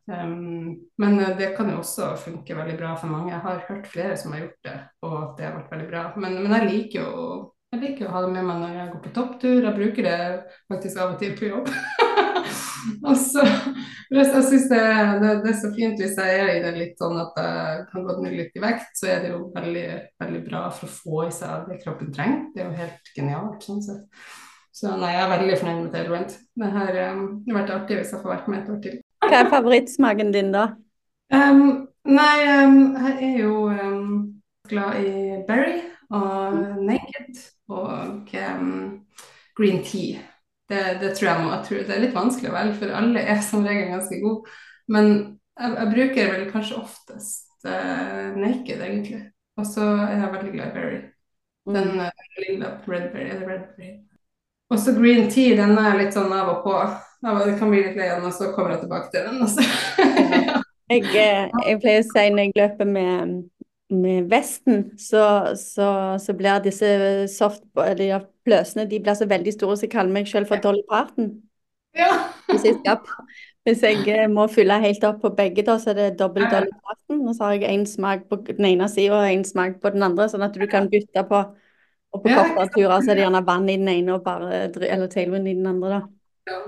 [0.08, 3.34] Um, men eh, det kan jo også funke veldig bra for mange.
[3.34, 6.04] Jeg har hørt flere som har gjort det, og at det har vært veldig bra.
[6.16, 7.38] Men, men jeg liker jo
[7.68, 9.58] jeg liker å ha det med meg når jeg går på topptur.
[9.60, 10.20] Jeg bruker det
[10.72, 11.68] faktisk av og til på jobb.
[13.10, 13.44] og så,
[14.16, 14.80] jeg syns det,
[15.20, 18.08] det, det, er så fint hvis jeg er i det litt sånn at jeg kan
[18.08, 19.88] gå ned litt i vekt, så er det jo veldig,
[20.24, 22.46] veldig bra for å få i seg det kroppen trenger.
[22.56, 24.24] Det er jo helt genialt sånn sett.
[24.78, 26.34] Så nei, jeg er veldig fornøyd med Tailwind.
[26.62, 28.98] Det har um, vært artig hvis jeg får vært med et år til.
[29.26, 30.70] Hva er favorittsmaken din, da?
[31.34, 34.12] Um, nei, um, jeg er jo um,
[34.70, 35.14] glad i
[35.48, 35.82] berry
[36.14, 38.30] og naked og
[39.58, 40.22] green tea.
[40.68, 43.24] Det, det, tror jeg må jeg tror Det er litt vanskelig å velge, for alle
[43.24, 44.56] er som regel ganske gode.
[44.92, 45.14] Men
[45.58, 49.22] jeg, jeg bruker vel kanskje oftest uh, naked, egentlig.
[49.58, 51.00] Og så er jeg veldig glad i berry.
[51.68, 53.94] Den uh, lilla redberry eller redberry.
[54.70, 56.76] Og så green tea, den er litt sånn av og på.
[57.22, 59.42] Ja, det kan bli litt lei og så kommer jeg tilbake til den.
[59.42, 59.64] Altså.
[60.94, 63.34] jeg, eh, jeg, pleier å si når jeg løper med,
[63.90, 65.24] med vesten, så,
[65.58, 65.90] så,
[66.22, 66.92] så, blir disse
[67.34, 70.86] soft, eller pløsene de blir så veldig store, så jeg kaller meg selv for Dolly
[70.90, 71.34] Parton.
[71.98, 72.12] Ja.
[72.52, 73.02] Hvis jeg skal
[73.68, 76.46] Hvis jeg eh, må fylle helt opp på begge, da, så er det dobbel.
[76.48, 77.26] Dolly Parton.
[77.28, 80.06] Og så har jeg én smak på den ene sida og én smak på den
[80.06, 81.42] andre, sånn at du kan bytte på.
[82.16, 85.10] Og på kortere turer så er det gjerne vann i den ene og bare eller
[85.12, 86.54] tailwind i den andre, da.
[86.54, 86.62] Ja.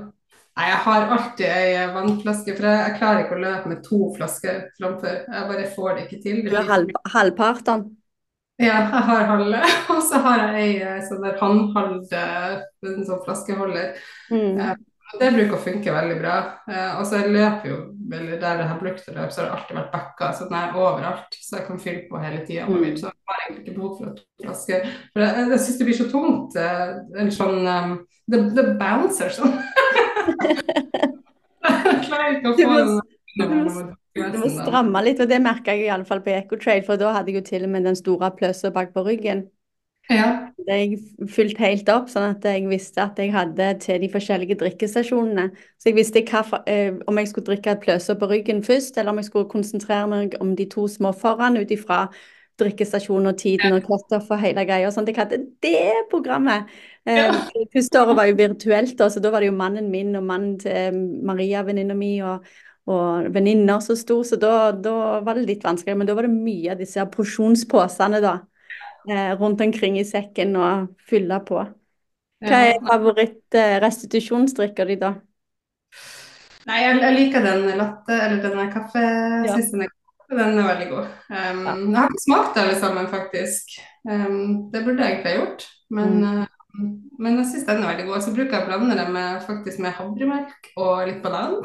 [0.59, 3.99] Nei, jeg har alltid ei vannflaske, for jeg, jeg klarer ikke å løpe med to
[4.17, 5.21] flasker framfor.
[5.23, 6.41] Jeg bare får det ikke til.
[6.43, 7.11] Det Du har halv, mye.
[7.13, 7.85] halvparten.
[8.59, 9.61] Ja, jeg har halve,
[9.95, 12.57] og så har jeg ei eh, sånn der håndholdt eh,
[12.91, 13.93] en sånn flaskeholder.
[14.33, 14.59] Mm.
[14.59, 14.75] Eh,
[15.15, 16.33] Det bruker å funke veldig bra.
[16.99, 17.77] Og så jeg løper jo,
[18.13, 20.35] eller der jeg har brukt å løpe, så har det alltid vært bakker.
[20.37, 22.83] Så den er overalt, så jeg kan fylle på hele tida Mm.
[22.99, 24.85] Så jeg har egentlig ikke behov for to flasker.
[25.15, 26.59] For jeg, jeg syns det blir så tungt.
[27.23, 27.95] En sånn um,
[28.29, 29.55] Det, det bouncer sånn.
[31.69, 33.01] Jeg klarer ikke å Du få må-
[33.37, 33.51] den
[34.31, 37.13] du må- stramme litt, og det merka jeg i alle fall på Ecotrail, for da
[37.13, 39.47] hadde jeg jo til og med den store pløssa bak på ryggen.
[40.09, 40.47] Ja.
[40.57, 40.99] Det jeg
[41.29, 45.51] fulgte helt opp, sånn at jeg visste at jeg hadde til de forskjellige drikkestasjonene.
[45.77, 49.17] Så jeg visste hva, eh, om jeg skulle drikke pløsa på ryggen først, eller om
[49.21, 52.07] jeg skulle konsentrere meg om de to små foran ut ifra
[52.59, 54.89] drikkestasjonen og tiden og cutoff og hele greia.
[54.89, 55.11] Sånn sånt.
[55.13, 56.69] jeg hadde det programmet.
[57.05, 57.31] Eh, Ja.
[57.73, 60.57] Første året var jo virtuelt, da, så da var det jo mannen min og mannen
[60.59, 62.45] til Maria, venninna mi, og,
[62.89, 65.97] og venninner som sto, så da, da var det litt vanskelig.
[65.97, 68.39] Men da var det mye av disse porsjonsposene, da
[69.09, 71.63] eh, rundt omkring i sekken og fylle på.
[72.39, 75.15] Hva er favoritt-restitusjonsdrikka di, da?
[76.69, 78.67] Nei, jeg, jeg liker den latte, eller denne
[79.47, 79.89] Ja.
[80.29, 81.05] Den er veldig god.
[81.29, 81.73] Um, Ja.
[81.75, 83.75] Jeg har ikke smakt alle sammen, faktisk.
[84.09, 85.65] Um, det burde jeg ikke ha gjort.
[85.89, 86.41] Men, Mm.
[86.41, 86.45] uh,
[87.19, 88.21] men jeg syns den er veldig god.
[88.21, 91.55] Så bruker jeg å blande det med, faktisk med havremelk og litt banan.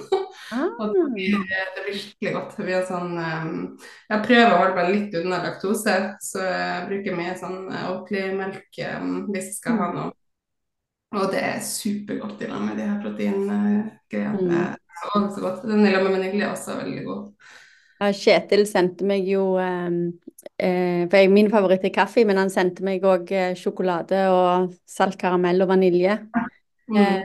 [0.52, 1.36] Ah, Og det blir,
[1.76, 2.56] det blir skikkelig godt.
[2.56, 3.78] Det blir sånn, um,
[4.10, 9.26] jeg prøver å holde meg litt unna laktose, så jeg bruker mye sånn Oatly-melk um,
[9.32, 9.94] hvis jeg skal ha Mm.
[10.00, 10.12] noe.
[11.14, 14.76] Og det er supergodt i lag med de her proteingreiene.
[15.14, 15.30] Mm.
[15.34, 15.62] Så godt.
[15.68, 17.32] Den i lag med vanilje er også veldig god.
[18.04, 19.88] Ja, Kjetil sendte meg jo eh,
[20.58, 24.74] eh, For jeg, min favoritt er kaffe, men han sendte meg òg eh, sjokolade og
[24.88, 26.18] salt karamell og vanilje.
[26.90, 26.98] Mm.
[27.00, 27.24] Eh,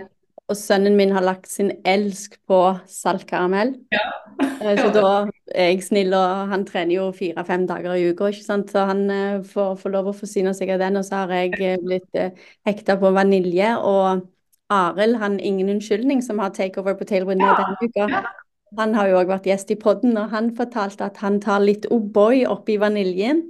[0.49, 3.75] og sønnen min har lagt sin elsk på salt karamell.
[4.39, 5.09] Eh, så da
[5.51, 8.71] er jeg snill, og han trener jo fire-fem dager i uka, ikke sant.
[8.71, 9.01] Så han
[9.47, 10.99] får, får lov å forsyne seg av den.
[10.99, 12.35] Og så har jeg blitt eh,
[12.67, 13.73] hekta på vanilje.
[13.83, 14.23] Og
[14.71, 18.23] Arild, han Ingen unnskyldning, som har takeover på Tailwind ja, denne uka, Ja.
[18.77, 21.87] Han har jo òg vært gjest i podden, og han fortalte at han tar litt
[21.93, 23.41] O'boy oppi vaniljen.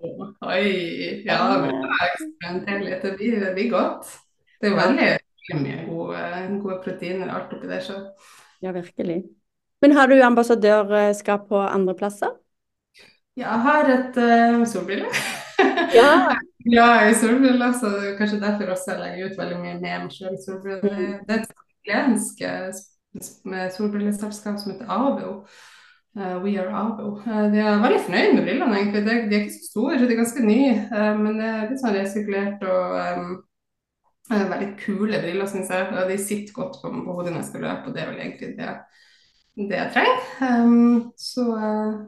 [0.00, 3.02] Oi, ja, men da eksperimentere litt.
[3.04, 4.12] Det blir, det blir godt.
[4.60, 5.10] Det er veldig,
[5.60, 6.22] mye gode,
[6.62, 7.82] gode proteiner alt oppi der.
[7.84, 7.98] Så.
[8.64, 9.22] Ja, virkelig.
[9.80, 12.36] Men har du ambassadørskap på andre plasser?
[13.38, 15.12] Ja, jeg har et uh, solbrille.
[15.92, 16.36] Ja.
[16.70, 17.88] Ja, i solbriller, så
[18.18, 20.36] kanskje derfor også jeg legger ut veldig mye med meg sjøl.
[20.38, 22.40] Det er et italiensk
[23.44, 25.44] med solbrilleselskap som heter Avo.
[26.18, 27.12] Uh, We Are Avo.
[27.22, 29.02] Uh, de er veldig fornøyd med brillene, egentlig.
[29.06, 31.82] De, de er ikke så store, de er ganske nye, Uh, men det er litt
[31.82, 33.36] sånn resirkulert og um,
[34.30, 35.90] veldig kule briller, syns jeg.
[35.94, 38.24] Og de sitter godt på, på hodet når jeg skal løpe, og det er vel
[38.24, 38.72] egentlig det,
[39.60, 40.26] det jeg trenger.
[40.48, 41.46] Um, så,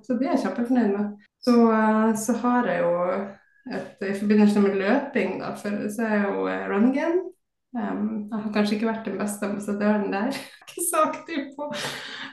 [0.03, 1.29] så det er jeg kjempefornøyd med.
[1.43, 1.55] Så,
[2.23, 2.93] så har jeg jo
[3.75, 7.23] et, i forbindelse med løping, da, for så er jeg jo run again.
[7.73, 11.71] Um, jeg har kanskje ikke vært den beste ambassadøren der, ikke så aktiv på.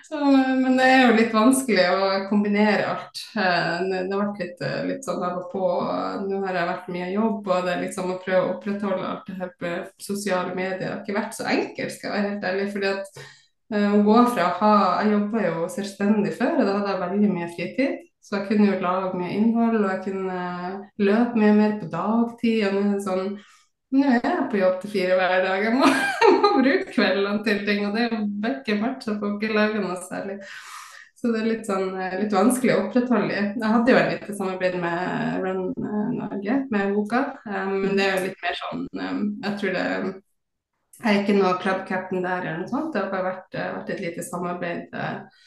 [0.03, 3.21] Så, men det er jo litt vanskelig å kombinere alt.
[3.39, 5.61] Eh, Det har vært litt, eh, litt sånn av og på.
[6.25, 9.29] Nå har jeg vært mye jobb, og det er liksom å prøve å opprettholde alt
[9.29, 9.71] det her på
[10.03, 12.65] sosiale medier Det har ikke vært så enkelt, skal jeg være helt ærlig.
[12.73, 13.21] fordi at
[13.75, 14.73] uh, å gå fra å ha
[15.03, 17.95] Jeg jobba jo selvstendig før, og da hadde jeg veldig mye fritid.
[18.19, 20.41] Så jeg kunne jo lage mye innhold, og jeg kunne
[20.99, 22.67] løpe mye mer på dagtid.
[22.67, 23.39] og det sånn
[23.95, 25.63] nå er jeg på jobb til fire hver dag.
[25.65, 25.87] Jeg må,
[26.23, 29.57] jeg må bruke kveldene til ting, og det er jo bekkenbart, så jeg får ikke
[29.57, 30.37] lage noe særlig.
[31.19, 33.39] Så det er litt, sånn, eh, litt vanskelig å opprettholde.
[33.59, 38.05] Jeg hadde jo et lite samarbeid med Run eh, Norge, med Boka, Men men det
[38.05, 39.83] er jo litt mer sånn um, Jeg tror det
[41.09, 42.93] er ikke noe club captain der eller noe sånt.
[42.93, 45.43] Det har bare vært, eh, vært et lite samarbeid uh,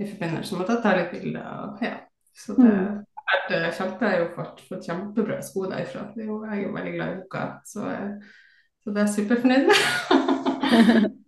[0.00, 1.52] i forbindelse med at jeg tar litt bilder.
[1.66, 1.94] og Ja.
[2.40, 3.04] Så det Mm.
[3.30, 3.70] Vært eh,
[4.10, 6.08] jeg jo fått, fått kjempebra sko derfra.
[6.14, 8.36] Det er jo, jeg er jo veldig glad i Boka, så, eh,
[8.84, 11.08] så det er jeg superfornøyd med.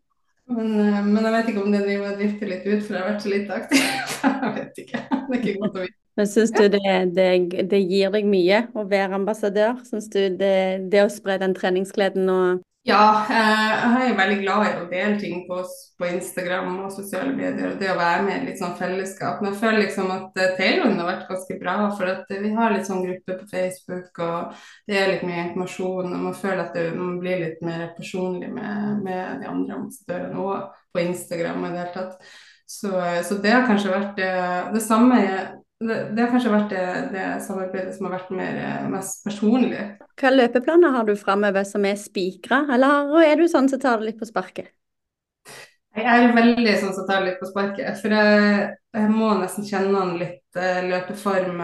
[0.53, 3.01] Men, eh, men jeg vet ikke om det driver og drifter litt ut, for jeg
[3.01, 3.85] har vært så lite aktiv.
[4.43, 5.01] Jeg vet ikke.
[5.09, 6.02] Det er ikke godt å vite.
[6.17, 7.29] Men syns du det, det,
[7.71, 9.81] det, gir deg mye å være ambassadør?
[9.89, 14.63] Syns du det, det å spre den treningsgleden og ja, eh, jeg er veldig glad
[14.67, 15.61] i å dele ting på,
[16.01, 17.69] på, Instagram og sosiale medier.
[17.71, 19.39] og Det å være med i litt sånn fellesskap.
[19.39, 21.77] Men jeg føler liksom at Taylor har vært ganske bra.
[21.95, 24.59] For at vi har litt sånn gruppe på Facebook, og
[24.91, 26.11] det er litt mye informasjon.
[26.11, 30.81] Og man føler at man blir litt mer personlig med, med de andre ambassadørene og
[30.91, 32.35] på Instagram og i det hele tatt.
[32.67, 32.91] Så,
[33.29, 34.35] så, det har kanskje vært det,
[34.75, 35.23] det samme
[35.89, 38.61] det, det, har kanskje vært det, det, samarbeidet som har vært mer,
[38.93, 39.83] mest personlig.
[40.21, 44.11] Hva løpeplaner har du framover som er spikra, eller er du sånn som tar det
[44.11, 44.73] litt på sparket?
[45.93, 47.99] Jeg er veldig sånn som tar det litt på sparket.
[48.01, 51.61] For jeg, jeg må nesten kjenne an litt uh, løpeform.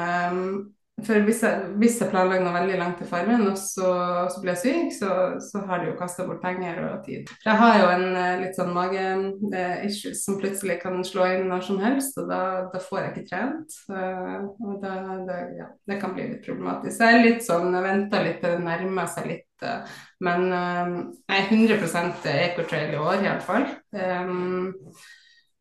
[1.07, 3.91] For hvis jeg, hvis jeg planlegger noe veldig langt i farmen, og så,
[4.33, 5.11] så blir jeg syk, så,
[5.43, 7.29] så har de jo kasta bort penger og tid.
[7.45, 11.63] For jeg har jo en eh, litt sånn mage-issues som plutselig kan slå inn når
[11.69, 12.41] som helst, og da,
[12.73, 13.77] da får jeg ikke trent.
[13.93, 14.95] og da,
[15.29, 16.99] da, ja, det kan bli litt problematisk.
[16.99, 19.47] Jeg er litt sånn, jeg venter litt til det nærmer seg litt.
[19.63, 19.95] Eh,
[20.27, 20.93] men eh,
[21.31, 23.47] jeg er 100 ecotrail i år, i hvert
[23.95, 24.75] Um,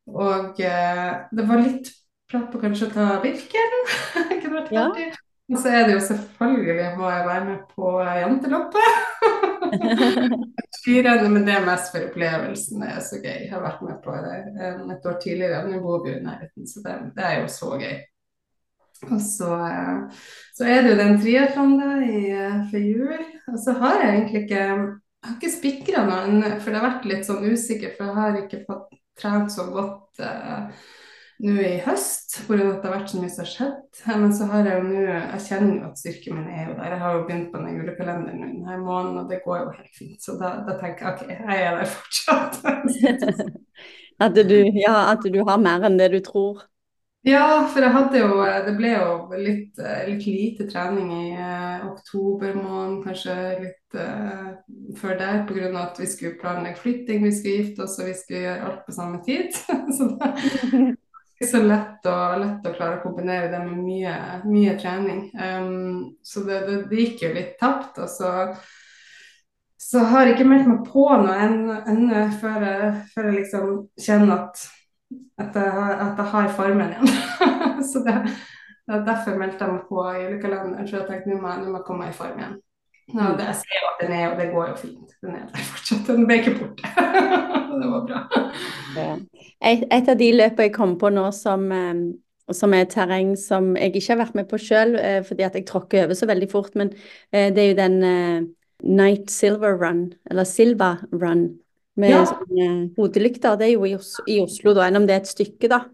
[0.08, 1.92] og det var litt
[2.28, 3.80] prat på kanskje å ta Birken.
[4.74, 4.90] Ja.
[5.48, 8.90] Og så er det jo selvfølgelig må jeg være med på janteloppet.
[11.32, 12.82] men det er mest for opplevelsen.
[12.84, 13.38] Det er så gøy.
[13.46, 14.36] Jeg har vært med på det
[14.92, 15.64] et år tidligere.
[15.70, 17.96] Nå bor vi i nærheten, så det, det, er jo så gøy.
[19.08, 20.22] Og så, eh,
[20.58, 23.26] så er det jo den triatlonen eh, for jul.
[23.52, 24.64] Og så har jeg egentlig ikke
[25.18, 28.36] jeg har ikke spikra noen, for det har vært litt sånn usikker, For jeg har
[28.38, 30.20] ikke fått trent så godt.
[30.22, 30.70] Uh,
[31.38, 34.00] nå i høst, hvor det har vært så mye som har skjedd.
[34.08, 36.94] Men så har jeg jo nå Jeg kjenner jo at styrken min er jo der.
[36.94, 40.18] Jeg har jo begynt på den julekalenderen denne måneden, og det går jo helt fint.
[40.24, 42.58] Så da, da tenker jeg OK, jeg er der fortsatt.
[44.26, 46.66] at, du, ja, at du har mer enn det du tror?
[47.26, 52.54] Ja, for jeg hadde jo Det ble jo litt, litt lite trening i uh, oktober
[52.54, 54.54] måned, kanskje litt uh,
[54.98, 55.72] før der, pga.
[55.82, 58.96] at vi skulle planlegge flytting, vi skulle gifte oss og vi skulle gjøre alt på
[58.96, 59.50] samme tid.
[59.98, 60.32] så da
[61.38, 65.20] ikke så lett å, lett å, klare å kombinere det med mye, mye trening.
[65.38, 68.00] Um, så det, det, det, gikk jo litt tapt.
[68.02, 68.32] Og så,
[69.78, 72.66] så har jeg ikke meldt meg på noe ennå før,
[73.12, 74.64] før, jeg liksom kjenner at,
[75.38, 77.14] at, jeg, at jeg har formen igjen.
[77.92, 78.16] så det,
[78.90, 82.18] det, derfor meldte jeg meg på julekalenderen, for jeg tenkte nå må, jeg komme i
[82.18, 82.58] form igjen.
[83.14, 85.12] Ja, det, jeg ser at den er, og det går jo fint.
[85.24, 86.08] Den er der fortsatt.
[86.10, 86.90] Den ble ikke borte.
[87.80, 88.20] det var bra.
[89.64, 92.02] Et, et, av de løpene jeg kom på nå som, eh,
[92.54, 95.66] som, er terreng som jeg ikke har vært med på sjøl, eh, fordi at jeg
[95.70, 96.92] tråkker over så veldig fort, men
[97.32, 97.98] eh, det er jo den
[98.84, 101.48] Night Silver Run, eller Silva Run,
[101.98, 102.22] med ja.
[102.28, 103.56] sånne hodelykter.
[103.58, 105.86] Det er jo i, Os i Oslo, da, enn om det er et stykke, da.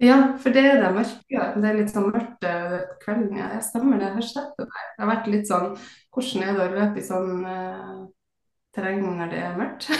[0.00, 1.46] Ja, for det er det mørke.
[1.60, 2.46] Det er litt sånn mørkt
[3.02, 3.34] kvelden.
[3.36, 4.06] Ja, jeg stemmer det.
[4.08, 4.86] Jeg har sett det der.
[4.96, 5.74] Det har vært litt sånn
[6.10, 7.98] Hvordan er det å løpe i sånn uh,
[8.74, 9.90] terreng når det er mørkt?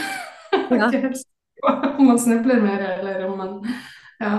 [0.71, 0.89] Ja.
[1.99, 3.51] om man snubler mer, eller om man
[4.19, 4.31] Ja.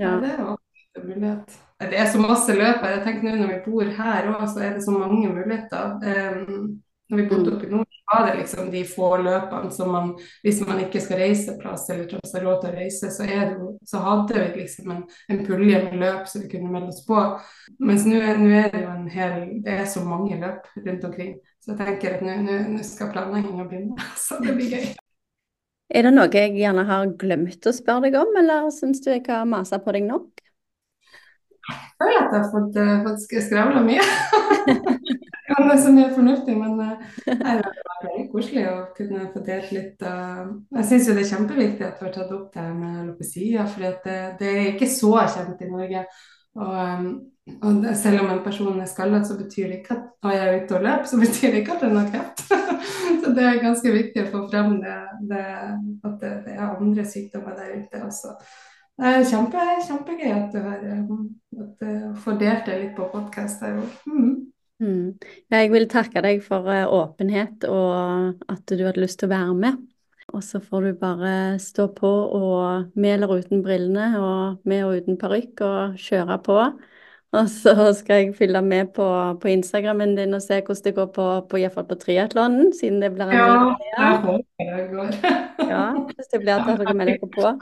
[0.00, 0.16] ja.
[0.18, 0.56] Det er jo
[0.96, 1.58] en mulighet.
[1.78, 2.96] Det er så masse løp her.
[2.96, 6.00] Jeg tenker nå når vi bor her òg, så er det så mange muligheter.
[6.02, 6.82] Um,
[7.12, 10.60] når vi bodde oppe i nord, var det liksom de få løpene som man Hvis
[10.66, 14.00] man ikke skal reise plass eller ikke har råd til å reise, så, det, så
[14.06, 17.20] hadde vi liksom en, en, pulje med løp som vi kunne melde oss på.
[17.84, 21.34] Mens nå er det jo en hel Det er så mange løp rundt omkring.
[21.60, 24.08] Så jeg tenker at nå skal planlegginga begynne.
[24.24, 24.92] Så det blir gøy.
[25.92, 29.26] Er det noe jeg gjerne har glemt å spørre deg om, eller syns du jeg
[29.28, 30.30] har masa på deg nok?
[31.68, 35.28] Jeg føler at jeg har fått, uh, fått skravla mye.
[35.52, 36.92] ja, det er så mye fornuftig, men nei,
[37.26, 40.04] det var veldig koselig å kunne få delt litt.
[40.04, 43.84] Jeg syns det er kjempeviktig at du har tatt opp det her med alopecia, for
[43.84, 46.06] det, det, er ikke så kjent i Norge.
[46.52, 47.06] Og, um,
[47.64, 50.60] og selv om en person er skallet, så betyr det ikke at og jeg er
[50.62, 52.44] ute og løper, så betyr det ikke at den har kreft.
[53.22, 54.94] Så det er ganske viktig å få frem det,
[55.30, 55.42] det,
[56.02, 58.32] at det, det, er andre sykdommer der ute også.
[58.98, 60.82] Det er kjempe, kjempegøy at du har
[61.62, 61.84] at
[62.24, 63.62] får delt det litt på podkast.
[64.10, 64.51] Mm.
[64.82, 65.14] Mm.
[65.52, 69.58] Jeg vil takke deg for eh, åpenhet og at du hadde lyst til å være
[69.58, 69.82] med.
[70.32, 72.08] Og så får du bare stå på
[72.38, 76.58] og med eller uten brillene og med og uten parykk og kjøre på.
[77.32, 79.06] Og så skal jeg følge med på,
[79.40, 83.30] på Instagrammen din og se hvordan det går på, på, på triatlonen, siden det blir
[83.30, 83.54] en ja,
[83.92, 85.14] jeg håper det går.
[85.72, 87.54] ja, hvis det blir at dere melder dere på.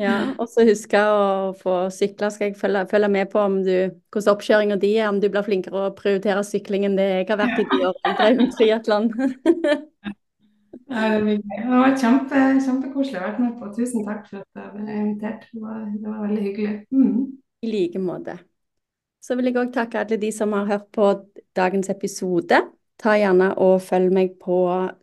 [0.00, 3.74] Ja, og så huske å få sykle, skal jeg følge, følge med på om du,
[4.10, 7.38] hvordan oppkjøringa di er, om du blir flinkere å prioritere sykling enn det jeg har
[7.38, 9.06] vært i de årene jeg drev med triatlon.
[11.54, 13.70] det var kjempe, kjempekoselig å være med på.
[13.78, 15.46] Tusen takk for at jeg ble invitert.
[15.52, 16.74] Det var, det var veldig hyggelig.
[16.90, 17.22] Mm.
[17.62, 18.38] I like måte.
[19.24, 21.12] Så vil jeg òg takke alle de som har hørt på
[21.56, 22.58] dagens episode.
[23.00, 24.58] Ta gjerne og følg meg på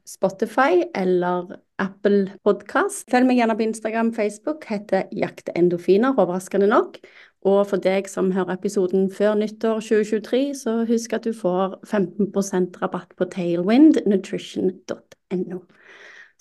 [0.07, 3.09] Spotify eller Apple Podcast.
[3.11, 6.97] Følg meg gjerne på Instagram, Facebook, heter Jaktendofiner, overraskende nok.
[7.41, 12.77] Og for deg som hører episoden før nyttår 2023, så husk at du får 15%
[12.83, 15.59] rabatt på tailwindnutrition.no.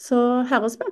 [0.00, 0.18] Så
[0.50, 0.84] høres vi.